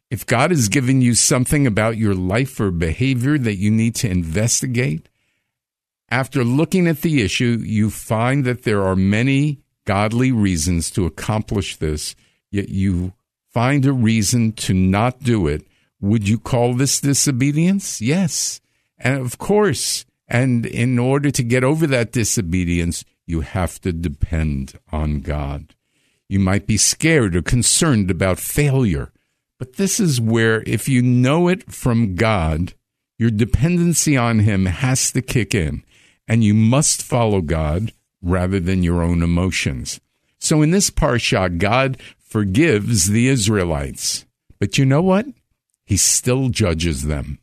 If 0.09 0.25
God 0.25 0.51
is 0.51 0.69
giving 0.69 1.01
you 1.01 1.15
something 1.15 1.67
about 1.67 1.97
your 1.97 2.15
life 2.15 2.59
or 2.59 2.71
behavior 2.71 3.37
that 3.37 3.55
you 3.55 3.71
need 3.71 3.95
to 3.95 4.09
investigate, 4.09 5.09
after 6.09 6.43
looking 6.43 6.87
at 6.87 7.01
the 7.01 7.21
issue, 7.21 7.61
you 7.61 7.89
find 7.89 8.45
that 8.45 8.63
there 8.63 8.83
are 8.83 8.95
many 8.95 9.59
godly 9.85 10.31
reasons 10.31 10.89
to 10.91 11.05
accomplish 11.05 11.77
this, 11.77 12.15
yet 12.51 12.69
you 12.69 13.13
find 13.57 13.87
a 13.87 13.91
reason 13.91 14.51
to 14.51 14.71
not 14.71 15.19
do 15.21 15.47
it, 15.47 15.65
would 15.99 16.29
you 16.29 16.37
call 16.37 16.75
this 16.75 17.01
disobedience? 17.01 17.99
Yes. 17.99 18.61
And 18.99 19.19
of 19.19 19.39
course. 19.39 20.05
And 20.27 20.63
in 20.63 20.99
order 20.99 21.31
to 21.31 21.41
get 21.41 21.63
over 21.63 21.87
that 21.87 22.11
disobedience, 22.11 23.03
you 23.25 23.41
have 23.41 23.81
to 23.81 23.91
depend 23.91 24.77
on 24.91 25.21
God. 25.21 25.73
You 26.29 26.39
might 26.39 26.67
be 26.67 26.77
scared 26.77 27.35
or 27.35 27.41
concerned 27.41 28.11
about 28.11 28.37
failure. 28.37 29.11
But 29.57 29.77
this 29.77 29.99
is 29.99 30.21
where, 30.21 30.61
if 30.67 30.87
you 30.87 31.01
know 31.01 31.47
it 31.47 31.73
from 31.73 32.13
God, 32.13 32.75
your 33.17 33.31
dependency 33.31 34.15
on 34.15 34.41
Him 34.41 34.67
has 34.67 35.11
to 35.13 35.21
kick 35.23 35.55
in, 35.55 35.83
and 36.27 36.43
you 36.43 36.53
must 36.53 37.01
follow 37.01 37.41
God 37.41 37.91
rather 38.21 38.59
than 38.59 38.83
your 38.83 39.01
own 39.01 39.23
emotions. 39.23 39.99
So 40.37 40.61
in 40.61 40.69
this 40.69 40.91
parsha, 40.91 41.57
God 41.57 41.97
forgives 42.27 43.07
the 43.07 43.27
Israelites. 43.27 44.25
But 44.59 44.77
you 44.77 44.85
know 44.85 45.01
what? 45.01 45.25
He 45.85 45.97
still 45.97 46.49
judges 46.49 47.03
them. 47.03 47.39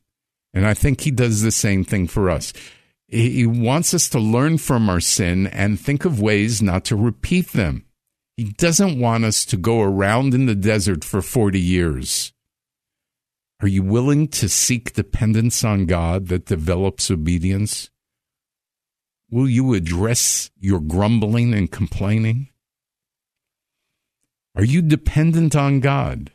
And 0.53 0.67
I 0.67 0.75
think 0.75 1.01
he 1.01 1.11
does 1.11 1.43
the 1.43 1.51
same 1.51 1.85
thing 1.85 2.07
for 2.07 2.31
us. 2.31 2.53
He 3.09 3.47
wants 3.47 3.95
us 3.95 4.09
to 4.11 4.19
learn 4.19 4.59
from 4.59 4.89
our 4.89 5.01
sin 5.01 5.47
and 5.49 5.79
think 5.79 6.05
of 6.05 6.21
ways 6.21 6.63
not 6.63 6.85
to 6.87 6.97
repeat 6.97 7.53
them. 7.53 7.85
He 8.37 8.45
doesn't 8.45 8.99
want 8.99 9.25
us 9.25 9.45
to 9.47 9.57
go 9.57 9.81
around 9.83 10.35
in 10.35 10.47
the 10.47 10.55
desert 10.55 11.05
for 11.05 11.23
40 11.23 11.61
years. 11.61 12.33
Are 13.61 13.69
you 13.69 13.83
willing 13.83 14.29
to 14.29 14.49
seek 14.49 14.95
dependence 14.95 15.65
on 15.65 15.87
God 15.87 16.27
that 16.29 16.47
develops 16.47 17.11
obedience? 17.11 17.91
Will 19.31 19.49
you 19.49 19.75
address 19.75 20.51
your 20.59 20.81
grumbling 20.81 21.55
and 21.55 21.71
complaining? 21.71 22.49
Are 24.57 24.65
you 24.65 24.83
dependent 24.83 25.57
on 25.57 25.81
God? 25.81 26.31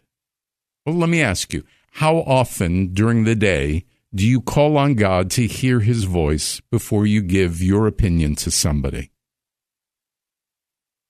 Well, 0.86 0.96
let 0.96 1.10
me 1.10 1.22
ask 1.22 1.54
you 1.54 1.64
how 1.92 2.18
often 2.18 2.94
during 2.94 3.24
the 3.24 3.36
day 3.36 3.86
do 4.14 4.26
you 4.26 4.42
call 4.42 4.78
on 4.78 4.96
God 4.96 5.30
to 5.32 5.46
hear 5.46 5.82
his 5.82 6.04
voice 6.04 6.62
before 6.72 7.06
you 7.06 7.22
give 7.22 7.62
your 7.62 7.88
opinion 7.88 8.36
to 8.38 8.52
somebody? 8.52 9.12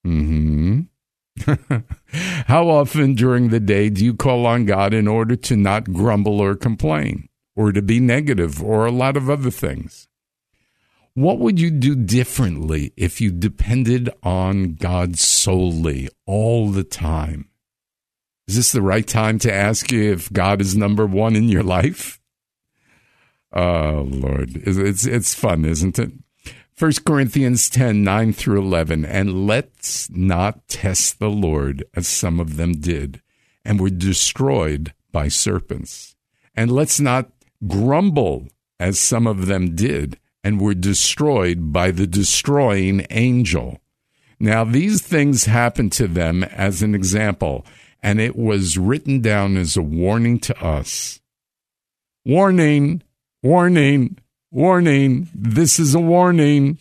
Hmm. 0.04 0.82
how 2.46 2.70
often 2.70 3.16
during 3.16 3.50
the 3.50 3.60
day 3.62 3.90
do 3.90 4.04
you 4.04 4.14
call 4.14 4.46
on 4.46 4.66
God 4.66 4.94
in 4.94 5.08
order 5.08 5.36
to 5.38 5.56
not 5.56 5.94
grumble 5.94 6.42
or 6.42 6.56
complain, 6.56 7.30
or 7.56 7.72
to 7.72 7.82
be 7.82 8.00
negative, 8.00 8.62
or 8.62 8.86
a 8.86 8.92
lot 8.92 9.16
of 9.16 9.30
other 9.30 9.50
things? 9.50 10.09
What 11.20 11.40
would 11.40 11.60
you 11.60 11.70
do 11.70 11.98
differently 11.98 12.94
if 12.96 13.20
you 13.20 13.30
depended 13.30 14.10
on 14.24 14.76
God 14.76 15.20
solely 15.20 16.08
all 16.26 16.70
the 16.70 16.86
time? 16.86 17.50
Is 18.48 18.56
this 18.56 18.72
the 18.72 18.82
right 18.82 19.06
time 19.06 19.38
to 19.40 19.54
ask 19.54 19.92
you 19.92 20.14
if 20.14 20.32
God 20.32 20.62
is 20.62 20.78
number 20.78 21.06
one 21.06 21.36
in 21.36 21.50
your 21.50 21.62
life? 21.62 22.22
Oh, 23.52 24.08
Lord. 24.10 24.62
It's, 24.66 25.06
it's 25.06 25.34
fun, 25.34 25.66
isn't 25.66 26.00
it? 26.00 26.14
1 26.78 26.92
Corinthians 27.06 27.70
10 27.70 28.02
9 28.02 28.32
through 28.32 28.62
11. 28.62 29.04
And 29.04 29.46
let's 29.46 30.10
not 30.12 30.70
test 30.70 31.20
the 31.20 31.30
Lord 31.30 31.84
as 31.98 32.08
some 32.08 32.40
of 32.40 32.56
them 32.56 32.80
did 32.80 33.22
and 33.66 33.78
were 33.78 33.90
destroyed 33.90 34.94
by 35.12 35.28
serpents. 35.28 36.16
And 36.56 36.72
let's 36.72 37.02
not 37.02 37.30
grumble 37.68 38.48
as 38.80 38.98
some 38.98 39.28
of 39.28 39.48
them 39.48 39.76
did 39.76 40.18
and 40.44 40.60
were 40.60 40.74
destroyed 40.74 41.72
by 41.74 41.92
the 41.92 42.08
destroying 42.08 43.06
angel. 43.10 43.80
Now, 44.40 44.64
these 44.64 45.02
things 45.02 45.46
happened 45.46 45.92
to 45.94 46.08
them 46.08 46.44
as 46.44 46.82
an 46.82 46.96
example, 46.96 47.66
and 48.02 48.22
it 48.22 48.36
was 48.38 48.78
written 48.78 49.20
down 49.22 49.58
as 49.58 49.76
a 49.76 49.82
warning 49.82 50.40
to 50.40 50.64
us. 50.64 51.20
Warning, 52.26 53.04
warning, 53.44 54.18
warning, 54.52 55.30
this 55.36 55.80
is 55.80 55.94
a 55.94 56.00
warning. 56.00 56.78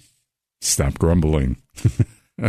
Stop 0.61 0.99
grumbling. 0.99 1.57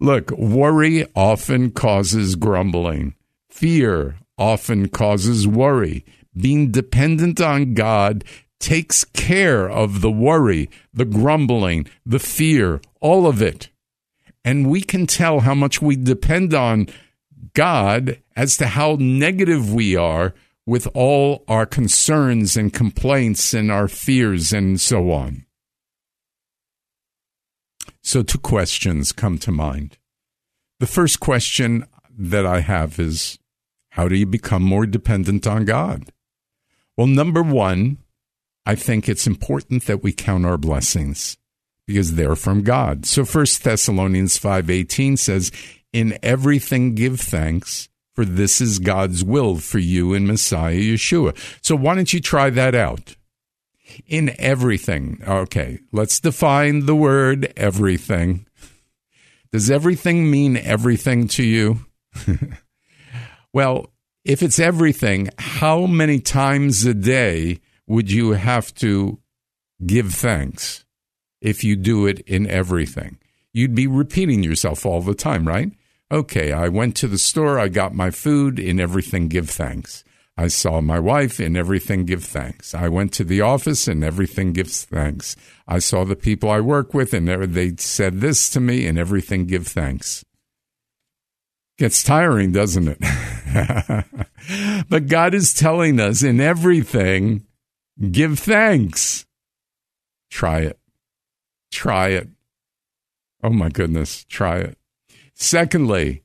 Look, 0.00 0.30
worry 0.32 1.06
often 1.14 1.70
causes 1.70 2.36
grumbling. 2.36 3.14
Fear 3.50 4.16
often 4.38 4.88
causes 4.88 5.46
worry. 5.46 6.04
Being 6.36 6.72
dependent 6.72 7.40
on 7.40 7.74
God 7.74 8.24
takes 8.64 9.04
care 9.04 9.68
of 9.68 10.00
the 10.00 10.10
worry, 10.10 10.70
the 10.94 11.04
grumbling, 11.04 11.86
the 12.06 12.18
fear, 12.18 12.80
all 12.98 13.26
of 13.26 13.42
it. 13.42 13.68
And 14.42 14.70
we 14.70 14.80
can 14.80 15.06
tell 15.06 15.40
how 15.40 15.54
much 15.54 15.82
we 15.82 15.96
depend 15.96 16.54
on 16.54 16.88
God 17.52 18.22
as 18.34 18.56
to 18.56 18.68
how 18.68 18.96
negative 18.98 19.70
we 19.70 19.96
are 19.96 20.32
with 20.64 20.88
all 20.94 21.44
our 21.46 21.66
concerns 21.66 22.56
and 22.56 22.72
complaints 22.72 23.52
and 23.52 23.70
our 23.70 23.86
fears 23.86 24.50
and 24.54 24.80
so 24.80 25.10
on. 25.10 25.44
So, 28.02 28.22
two 28.22 28.38
questions 28.38 29.12
come 29.12 29.36
to 29.40 29.52
mind. 29.52 29.98
The 30.80 30.86
first 30.86 31.20
question 31.20 31.84
that 32.16 32.46
I 32.46 32.60
have 32.60 32.98
is 32.98 33.38
how 33.90 34.08
do 34.08 34.16
you 34.16 34.26
become 34.26 34.62
more 34.62 34.86
dependent 34.86 35.46
on 35.46 35.66
God? 35.66 36.12
Well, 36.96 37.06
number 37.06 37.42
one, 37.42 37.98
I 38.66 38.74
think 38.74 39.08
it's 39.08 39.26
important 39.26 39.86
that 39.86 40.02
we 40.02 40.12
count 40.12 40.46
our 40.46 40.56
blessings 40.56 41.36
because 41.86 42.14
they're 42.14 42.36
from 42.36 42.62
God. 42.62 43.06
So 43.06 43.24
First 43.24 43.62
Thessalonians 43.62 44.38
5:18 44.38 45.16
says, 45.16 45.52
"In 45.92 46.18
everything 46.22 46.94
give 46.94 47.20
thanks, 47.20 47.88
for 48.14 48.24
this 48.24 48.60
is 48.60 48.78
God's 48.78 49.22
will 49.22 49.56
for 49.56 49.78
you 49.78 50.14
in 50.14 50.26
Messiah 50.26 50.78
Yeshua." 50.78 51.36
So 51.60 51.76
why 51.76 51.94
don't 51.94 52.12
you 52.12 52.20
try 52.20 52.50
that 52.50 52.74
out? 52.74 53.16
In 54.06 54.34
everything. 54.38 55.22
Okay, 55.26 55.80
let's 55.92 56.18
define 56.18 56.86
the 56.86 56.96
word 56.96 57.52
everything. 57.56 58.46
Does 59.52 59.70
everything 59.70 60.30
mean 60.30 60.56
everything 60.56 61.28
to 61.28 61.44
you? 61.44 61.84
well, 63.52 63.92
if 64.24 64.42
it's 64.42 64.58
everything, 64.58 65.28
how 65.38 65.86
many 65.86 66.18
times 66.18 66.84
a 66.86 66.94
day 66.94 67.60
would 67.86 68.10
you 68.10 68.32
have 68.32 68.74
to 68.76 69.20
give 69.84 70.12
thanks 70.12 70.84
if 71.40 71.64
you 71.64 71.76
do 71.76 72.06
it 72.06 72.20
in 72.20 72.48
everything? 72.48 73.18
You'd 73.52 73.74
be 73.74 73.86
repeating 73.86 74.42
yourself 74.42 74.84
all 74.84 75.00
the 75.00 75.14
time, 75.14 75.46
right? 75.46 75.70
Okay, 76.10 76.52
I 76.52 76.68
went 76.68 76.96
to 76.96 77.08
the 77.08 77.18
store, 77.18 77.58
I 77.58 77.68
got 77.68 77.94
my 77.94 78.10
food, 78.10 78.58
in 78.58 78.80
everything 78.80 79.28
give 79.28 79.48
thanks. 79.48 80.04
I 80.36 80.48
saw 80.48 80.80
my 80.80 80.98
wife, 80.98 81.38
in 81.38 81.56
everything 81.56 82.04
give 82.04 82.24
thanks. 82.24 82.74
I 82.74 82.88
went 82.88 83.12
to 83.14 83.24
the 83.24 83.40
office, 83.40 83.86
and 83.86 84.02
everything 84.02 84.52
gives 84.52 84.84
thanks. 84.84 85.36
I 85.68 85.78
saw 85.78 86.04
the 86.04 86.16
people 86.16 86.50
I 86.50 86.60
work 86.60 86.92
with, 86.92 87.14
and 87.14 87.28
they 87.28 87.76
said 87.76 88.20
this 88.20 88.50
to 88.50 88.60
me, 88.60 88.86
and 88.86 88.98
everything 88.98 89.46
give 89.46 89.68
thanks. 89.68 90.24
Gets 91.78 92.02
tiring, 92.02 92.52
doesn't 92.52 92.88
it? 92.88 94.04
but 94.88 95.06
God 95.06 95.34
is 95.34 95.54
telling 95.54 96.00
us 96.00 96.22
in 96.22 96.40
everything, 96.40 97.46
give 98.10 98.38
thanks. 98.38 99.26
Try 100.30 100.60
it. 100.60 100.78
Try 101.70 102.08
it. 102.08 102.28
Oh 103.42 103.50
my 103.50 103.68
goodness, 103.68 104.24
try 104.24 104.58
it. 104.58 104.78
Secondly, 105.34 106.22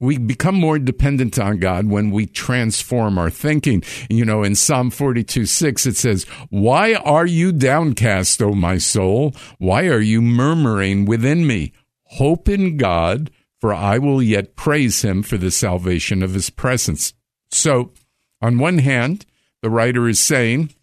we 0.00 0.16
become 0.16 0.54
more 0.54 0.78
dependent 0.78 1.38
on 1.38 1.58
God 1.58 1.86
when 1.86 2.10
we 2.10 2.26
transform 2.26 3.18
our 3.18 3.30
thinking. 3.30 3.82
You 4.08 4.24
know, 4.24 4.42
in 4.42 4.54
Psalm 4.54 4.90
42 4.90 5.46
6, 5.46 5.86
it 5.86 5.96
says, 5.96 6.24
Why 6.50 6.94
are 6.94 7.26
you 7.26 7.52
downcast, 7.52 8.40
O 8.42 8.52
my 8.52 8.78
soul? 8.78 9.34
Why 9.58 9.86
are 9.86 10.00
you 10.00 10.22
murmuring 10.22 11.04
within 11.04 11.46
me? 11.46 11.72
Hope 12.04 12.48
in 12.48 12.76
God, 12.76 13.30
for 13.60 13.74
I 13.74 13.98
will 13.98 14.22
yet 14.22 14.56
praise 14.56 15.02
him 15.02 15.22
for 15.22 15.36
the 15.36 15.50
salvation 15.50 16.22
of 16.22 16.34
his 16.34 16.48
presence. 16.48 17.12
So, 17.50 17.92
on 18.40 18.58
one 18.58 18.78
hand, 18.78 19.26
the 19.62 19.70
writer 19.70 20.08
is 20.08 20.20
saying, 20.20 20.74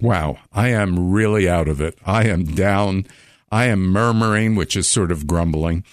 Wow, 0.00 0.38
I 0.52 0.68
am 0.68 1.10
really 1.10 1.48
out 1.48 1.68
of 1.68 1.80
it. 1.80 1.98
I 2.04 2.24
am 2.28 2.44
down. 2.44 3.06
I 3.50 3.66
am 3.66 3.86
murmuring, 3.86 4.54
which 4.54 4.76
is 4.76 4.86
sort 4.86 5.10
of 5.10 5.26
grumbling. 5.26 5.84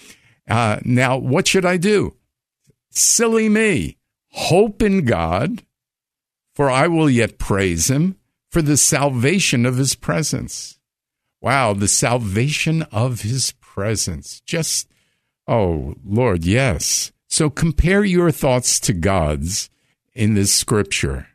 Uh, 0.48 0.80
now, 0.84 1.16
what 1.16 1.48
should 1.48 1.64
I 1.64 1.78
do? 1.78 2.14
Silly 2.90 3.48
me. 3.48 3.96
Hope 4.30 4.82
in 4.82 5.04
God, 5.04 5.62
for 6.54 6.68
I 6.68 6.88
will 6.88 7.08
yet 7.08 7.38
praise 7.38 7.88
him 7.88 8.16
for 8.50 8.60
the 8.62 8.76
salvation 8.76 9.64
of 9.64 9.76
his 9.76 9.94
presence. 9.94 10.78
Wow, 11.40 11.74
the 11.74 11.88
salvation 11.88 12.82
of 12.90 13.22
his 13.22 13.52
presence. 13.60 14.40
Just, 14.40 14.88
oh, 15.46 15.94
Lord, 16.04 16.44
yes. 16.44 17.12
So 17.28 17.50
compare 17.50 18.04
your 18.04 18.30
thoughts 18.30 18.78
to 18.80 18.92
God's 18.92 19.70
in 20.14 20.34
this 20.34 20.52
scripture. 20.52 21.28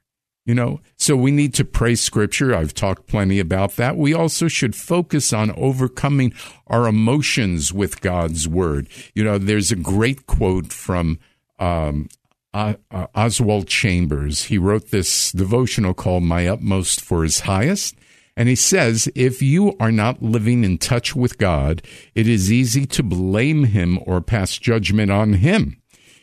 You 0.49 0.55
know, 0.55 0.81
so 0.97 1.15
we 1.15 1.29
need 1.29 1.53
to 1.53 1.63
pray 1.63 1.93
scripture. 1.93 2.55
I've 2.55 2.73
talked 2.73 3.05
plenty 3.05 3.37
about 3.37 3.75
that. 3.75 3.97
We 3.97 4.15
also 4.15 4.47
should 4.47 4.75
focus 4.75 5.31
on 5.31 5.51
overcoming 5.51 6.33
our 6.65 6.87
emotions 6.87 7.71
with 7.71 8.01
God's 8.01 8.47
word. 8.47 8.89
You 9.13 9.23
know, 9.23 9.37
there's 9.37 9.71
a 9.71 9.75
great 9.75 10.25
quote 10.25 10.73
from 10.73 11.19
um, 11.59 12.09
uh, 12.51 12.73
uh, 12.89 13.05
Oswald 13.13 13.67
Chambers. 13.67 14.45
He 14.45 14.57
wrote 14.57 14.89
this 14.89 15.31
devotional 15.31 15.93
called 15.93 16.23
My 16.23 16.47
Utmost 16.47 16.99
for 16.99 17.21
His 17.21 17.41
Highest. 17.41 17.93
And 18.35 18.49
he 18.49 18.55
says, 18.55 19.07
if 19.13 19.43
you 19.43 19.77
are 19.79 19.91
not 19.91 20.23
living 20.23 20.63
in 20.63 20.79
touch 20.79 21.15
with 21.15 21.37
God, 21.37 21.83
it 22.15 22.27
is 22.27 22.51
easy 22.51 22.87
to 22.87 23.03
blame 23.03 23.65
him 23.65 23.99
or 24.07 24.19
pass 24.19 24.57
judgment 24.57 25.11
on 25.11 25.33
him. 25.33 25.78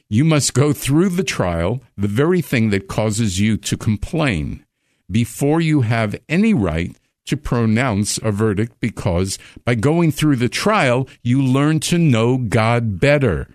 You 0.08 0.24
must 0.24 0.54
go 0.54 0.72
through 0.72 1.10
the 1.10 1.24
trial, 1.24 1.80
the 1.96 2.08
very 2.08 2.40
thing 2.40 2.70
that 2.70 2.86
causes 2.86 3.40
you 3.40 3.56
to 3.56 3.76
complain, 3.76 4.64
before 5.10 5.60
you 5.60 5.80
have 5.80 6.20
any 6.28 6.54
right 6.54 6.96
to 7.26 7.36
pronounce 7.36 8.18
a 8.18 8.30
verdict 8.30 8.78
because 8.80 9.38
by 9.64 9.74
going 9.74 10.12
through 10.12 10.36
the 10.36 10.48
trial, 10.48 11.08
you 11.22 11.42
learn 11.42 11.80
to 11.80 11.98
know 11.98 12.38
God 12.38 13.00
better. 13.00 13.48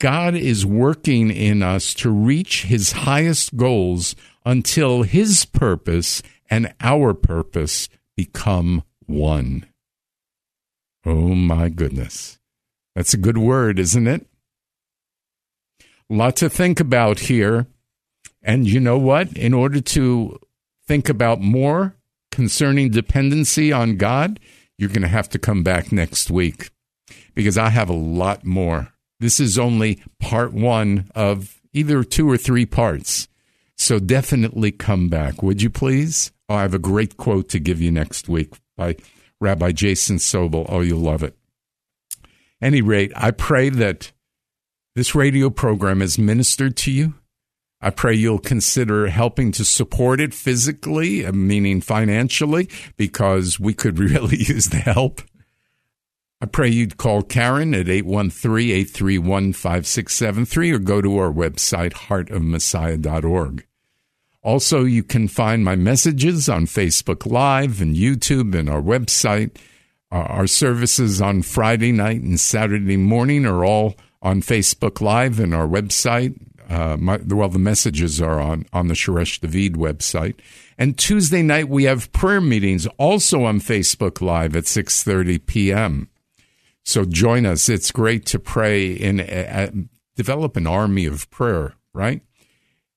God 0.00 0.34
is 0.34 0.64
working 0.64 1.30
in 1.30 1.62
us 1.62 1.92
to 1.94 2.10
reach 2.10 2.64
his 2.64 2.92
highest 2.92 3.56
goals 3.56 4.16
until 4.46 5.02
his 5.02 5.44
purpose 5.44 6.22
and 6.48 6.72
our 6.80 7.12
purpose 7.12 7.88
become 8.16 8.82
one. 9.06 9.66
Oh 11.04 11.34
my 11.34 11.68
goodness. 11.68 12.38
That's 12.94 13.12
a 13.12 13.18
good 13.18 13.38
word, 13.38 13.78
isn't 13.78 14.06
it? 14.06 14.26
Lot 16.10 16.36
to 16.36 16.48
think 16.48 16.80
about 16.80 17.20
here. 17.20 17.66
And 18.42 18.66
you 18.66 18.80
know 18.80 18.98
what? 18.98 19.36
In 19.36 19.52
order 19.52 19.80
to 19.80 20.38
think 20.86 21.08
about 21.08 21.40
more 21.40 21.96
concerning 22.30 22.90
dependency 22.90 23.72
on 23.72 23.96
God, 23.96 24.40
you're 24.78 24.88
going 24.88 25.02
to 25.02 25.08
have 25.08 25.28
to 25.30 25.38
come 25.38 25.62
back 25.62 25.92
next 25.92 26.30
week 26.30 26.70
because 27.34 27.58
I 27.58 27.68
have 27.70 27.90
a 27.90 27.94
lot 27.94 28.44
more 28.44 28.92
this 29.20 29.40
is 29.40 29.58
only 29.58 30.00
part 30.20 30.52
one 30.52 31.10
of 31.14 31.60
either 31.72 32.04
two 32.04 32.30
or 32.30 32.36
three 32.36 32.66
parts. 32.66 33.28
So 33.76 33.98
definitely 33.98 34.72
come 34.72 35.08
back, 35.08 35.42
would 35.42 35.62
you 35.62 35.70
please? 35.70 36.32
Oh, 36.48 36.54
I 36.56 36.62
have 36.62 36.74
a 36.74 36.78
great 36.78 37.16
quote 37.16 37.48
to 37.50 37.58
give 37.58 37.80
you 37.80 37.90
next 37.90 38.28
week 38.28 38.54
by 38.76 38.96
Rabbi 39.40 39.72
Jason 39.72 40.16
Sobel. 40.16 40.66
Oh, 40.68 40.80
you'll 40.80 41.00
love 41.00 41.22
it. 41.22 41.36
Any 42.60 42.80
rate, 42.80 43.12
I 43.14 43.30
pray 43.30 43.68
that 43.70 44.12
this 44.98 45.14
radio 45.14 45.48
program 45.48 46.02
is 46.02 46.18
ministered 46.18 46.76
to 46.76 46.90
you. 46.90 47.14
I 47.80 47.90
pray 47.90 48.16
you'll 48.16 48.40
consider 48.40 49.06
helping 49.06 49.52
to 49.52 49.64
support 49.64 50.18
it 50.18 50.34
physically, 50.34 51.24
uh, 51.24 51.30
meaning 51.30 51.80
financially, 51.80 52.68
because 52.96 53.60
we 53.60 53.74
could 53.74 53.96
really 54.00 54.38
use 54.38 54.70
the 54.70 54.78
help. 54.78 55.22
I 56.40 56.46
pray 56.46 56.70
you'd 56.70 56.96
call 56.96 57.22
Karen 57.22 57.74
at 57.74 57.88
813 57.88 58.70
831 58.70 59.52
5673 59.52 60.72
or 60.72 60.78
go 60.80 61.00
to 61.00 61.16
our 61.16 61.30
website, 61.32 61.92
heartofmessiah.org. 61.92 63.66
Also, 64.42 64.82
you 64.82 65.04
can 65.04 65.28
find 65.28 65.64
my 65.64 65.76
messages 65.76 66.48
on 66.48 66.66
Facebook 66.66 67.24
Live 67.24 67.80
and 67.80 67.94
YouTube 67.94 68.58
and 68.58 68.68
our 68.68 68.82
website. 68.82 69.56
Uh, 70.10 70.16
our 70.16 70.48
services 70.48 71.22
on 71.22 71.42
Friday 71.42 71.92
night 71.92 72.20
and 72.20 72.40
Saturday 72.40 72.96
morning 72.96 73.46
are 73.46 73.64
all 73.64 73.94
on 74.22 74.42
Facebook 74.42 75.00
Live 75.00 75.38
and 75.40 75.54
our 75.54 75.66
website. 75.66 76.38
Uh, 76.68 76.96
my, 76.98 77.18
well, 77.26 77.48
the 77.48 77.58
messages 77.58 78.20
are 78.20 78.40
on, 78.40 78.66
on 78.72 78.88
the 78.88 78.94
Shoresh 78.94 79.40
David 79.40 79.74
website. 79.74 80.34
And 80.76 80.98
Tuesday 80.98 81.42
night 81.42 81.68
we 81.68 81.84
have 81.84 82.12
prayer 82.12 82.40
meetings 82.40 82.86
also 82.98 83.44
on 83.44 83.60
Facebook 83.60 84.20
Live 84.20 84.54
at 84.54 84.64
6:30 84.64 85.46
p.m. 85.46 86.08
So 86.84 87.04
join 87.04 87.46
us. 87.46 87.68
It's 87.68 87.90
great 87.90 88.26
to 88.26 88.38
pray 88.38 88.98
and 88.98 89.20
uh, 89.20 89.68
develop 90.16 90.56
an 90.56 90.66
army 90.66 91.06
of 91.06 91.28
prayer, 91.30 91.74
right? 91.92 92.22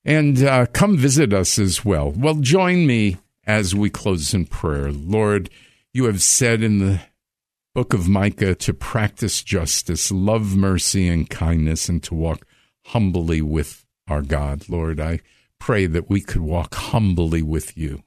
And 0.03 0.43
uh, 0.43 0.65
come 0.67 0.97
visit 0.97 1.33
us 1.33 1.59
as 1.59 1.85
well. 1.85 2.11
Well, 2.11 2.35
join 2.35 2.87
me 2.87 3.17
as 3.45 3.75
we 3.75 3.89
close 3.89 4.33
in 4.33 4.45
prayer. 4.45 4.91
Lord, 4.91 5.49
you 5.93 6.05
have 6.05 6.21
said 6.21 6.63
in 6.63 6.79
the 6.79 7.01
book 7.73 7.93
of 7.93 8.09
Micah 8.09 8.55
to 8.55 8.73
practice 8.73 9.43
justice, 9.43 10.11
love 10.11 10.55
mercy 10.55 11.07
and 11.07 11.29
kindness, 11.29 11.87
and 11.87 12.03
to 12.03 12.13
walk 12.13 12.45
humbly 12.87 13.41
with 13.41 13.85
our 14.07 14.21
God. 14.21 14.67
Lord, 14.67 14.99
I 14.99 15.21
pray 15.57 15.85
that 15.85 16.09
we 16.09 16.21
could 16.21 16.41
walk 16.41 16.75
humbly 16.75 17.41
with 17.41 17.77
you 17.77 18.03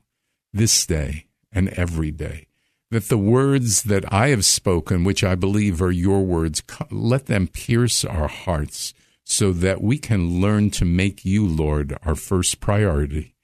this 0.52 0.84
day 0.84 1.26
and 1.50 1.68
every 1.70 2.10
day 2.10 2.48
that 2.90 3.08
the 3.08 3.18
words 3.18 3.84
that 3.84 4.12
I 4.12 4.28
have 4.28 4.44
spoken, 4.44 5.02
which 5.02 5.24
I 5.24 5.34
believe 5.34 5.80
are 5.82 5.90
your 5.90 6.22
words, 6.22 6.62
let 6.90 7.26
them 7.26 7.48
pierce 7.48 8.04
our 8.04 8.28
hearts 8.28 8.94
so 9.24 9.52
that 9.52 9.82
we 9.82 9.98
can 9.98 10.40
learn 10.40 10.70
to 10.70 10.84
make 10.84 11.24
you, 11.24 11.46
Lord, 11.46 11.96
our 12.04 12.14
first 12.14 12.60
priority, 12.60 13.34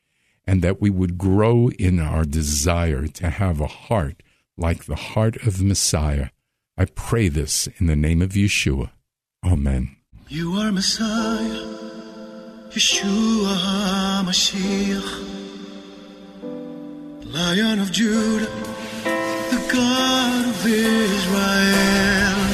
and 0.46 0.62
that 0.62 0.80
we 0.80 0.90
would 0.90 1.18
grow 1.18 1.70
in 1.70 1.98
our 1.98 2.24
desire 2.24 3.06
to 3.08 3.30
have 3.30 3.60
a 3.60 3.66
heart 3.66 4.22
like 4.60 4.84
the 4.84 4.94
heart 4.94 5.36
of 5.46 5.62
Messiah. 5.62 6.28
I 6.76 6.84
pray 6.84 7.28
this 7.28 7.66
in 7.78 7.86
the 7.86 7.96
name 7.96 8.22
of 8.22 8.30
Yeshua. 8.30 8.90
Amen. 9.44 9.96
You 10.28 10.52
are 10.60 10.70
Messiah, 10.70 11.64
Yeshua 12.70 13.54
HaMashiach, 14.22 15.10
Lion 17.24 17.80
of 17.80 17.90
Judah, 17.90 18.46
the 19.50 19.70
God 19.72 20.48
of 20.48 20.66
Israel. 20.66 22.49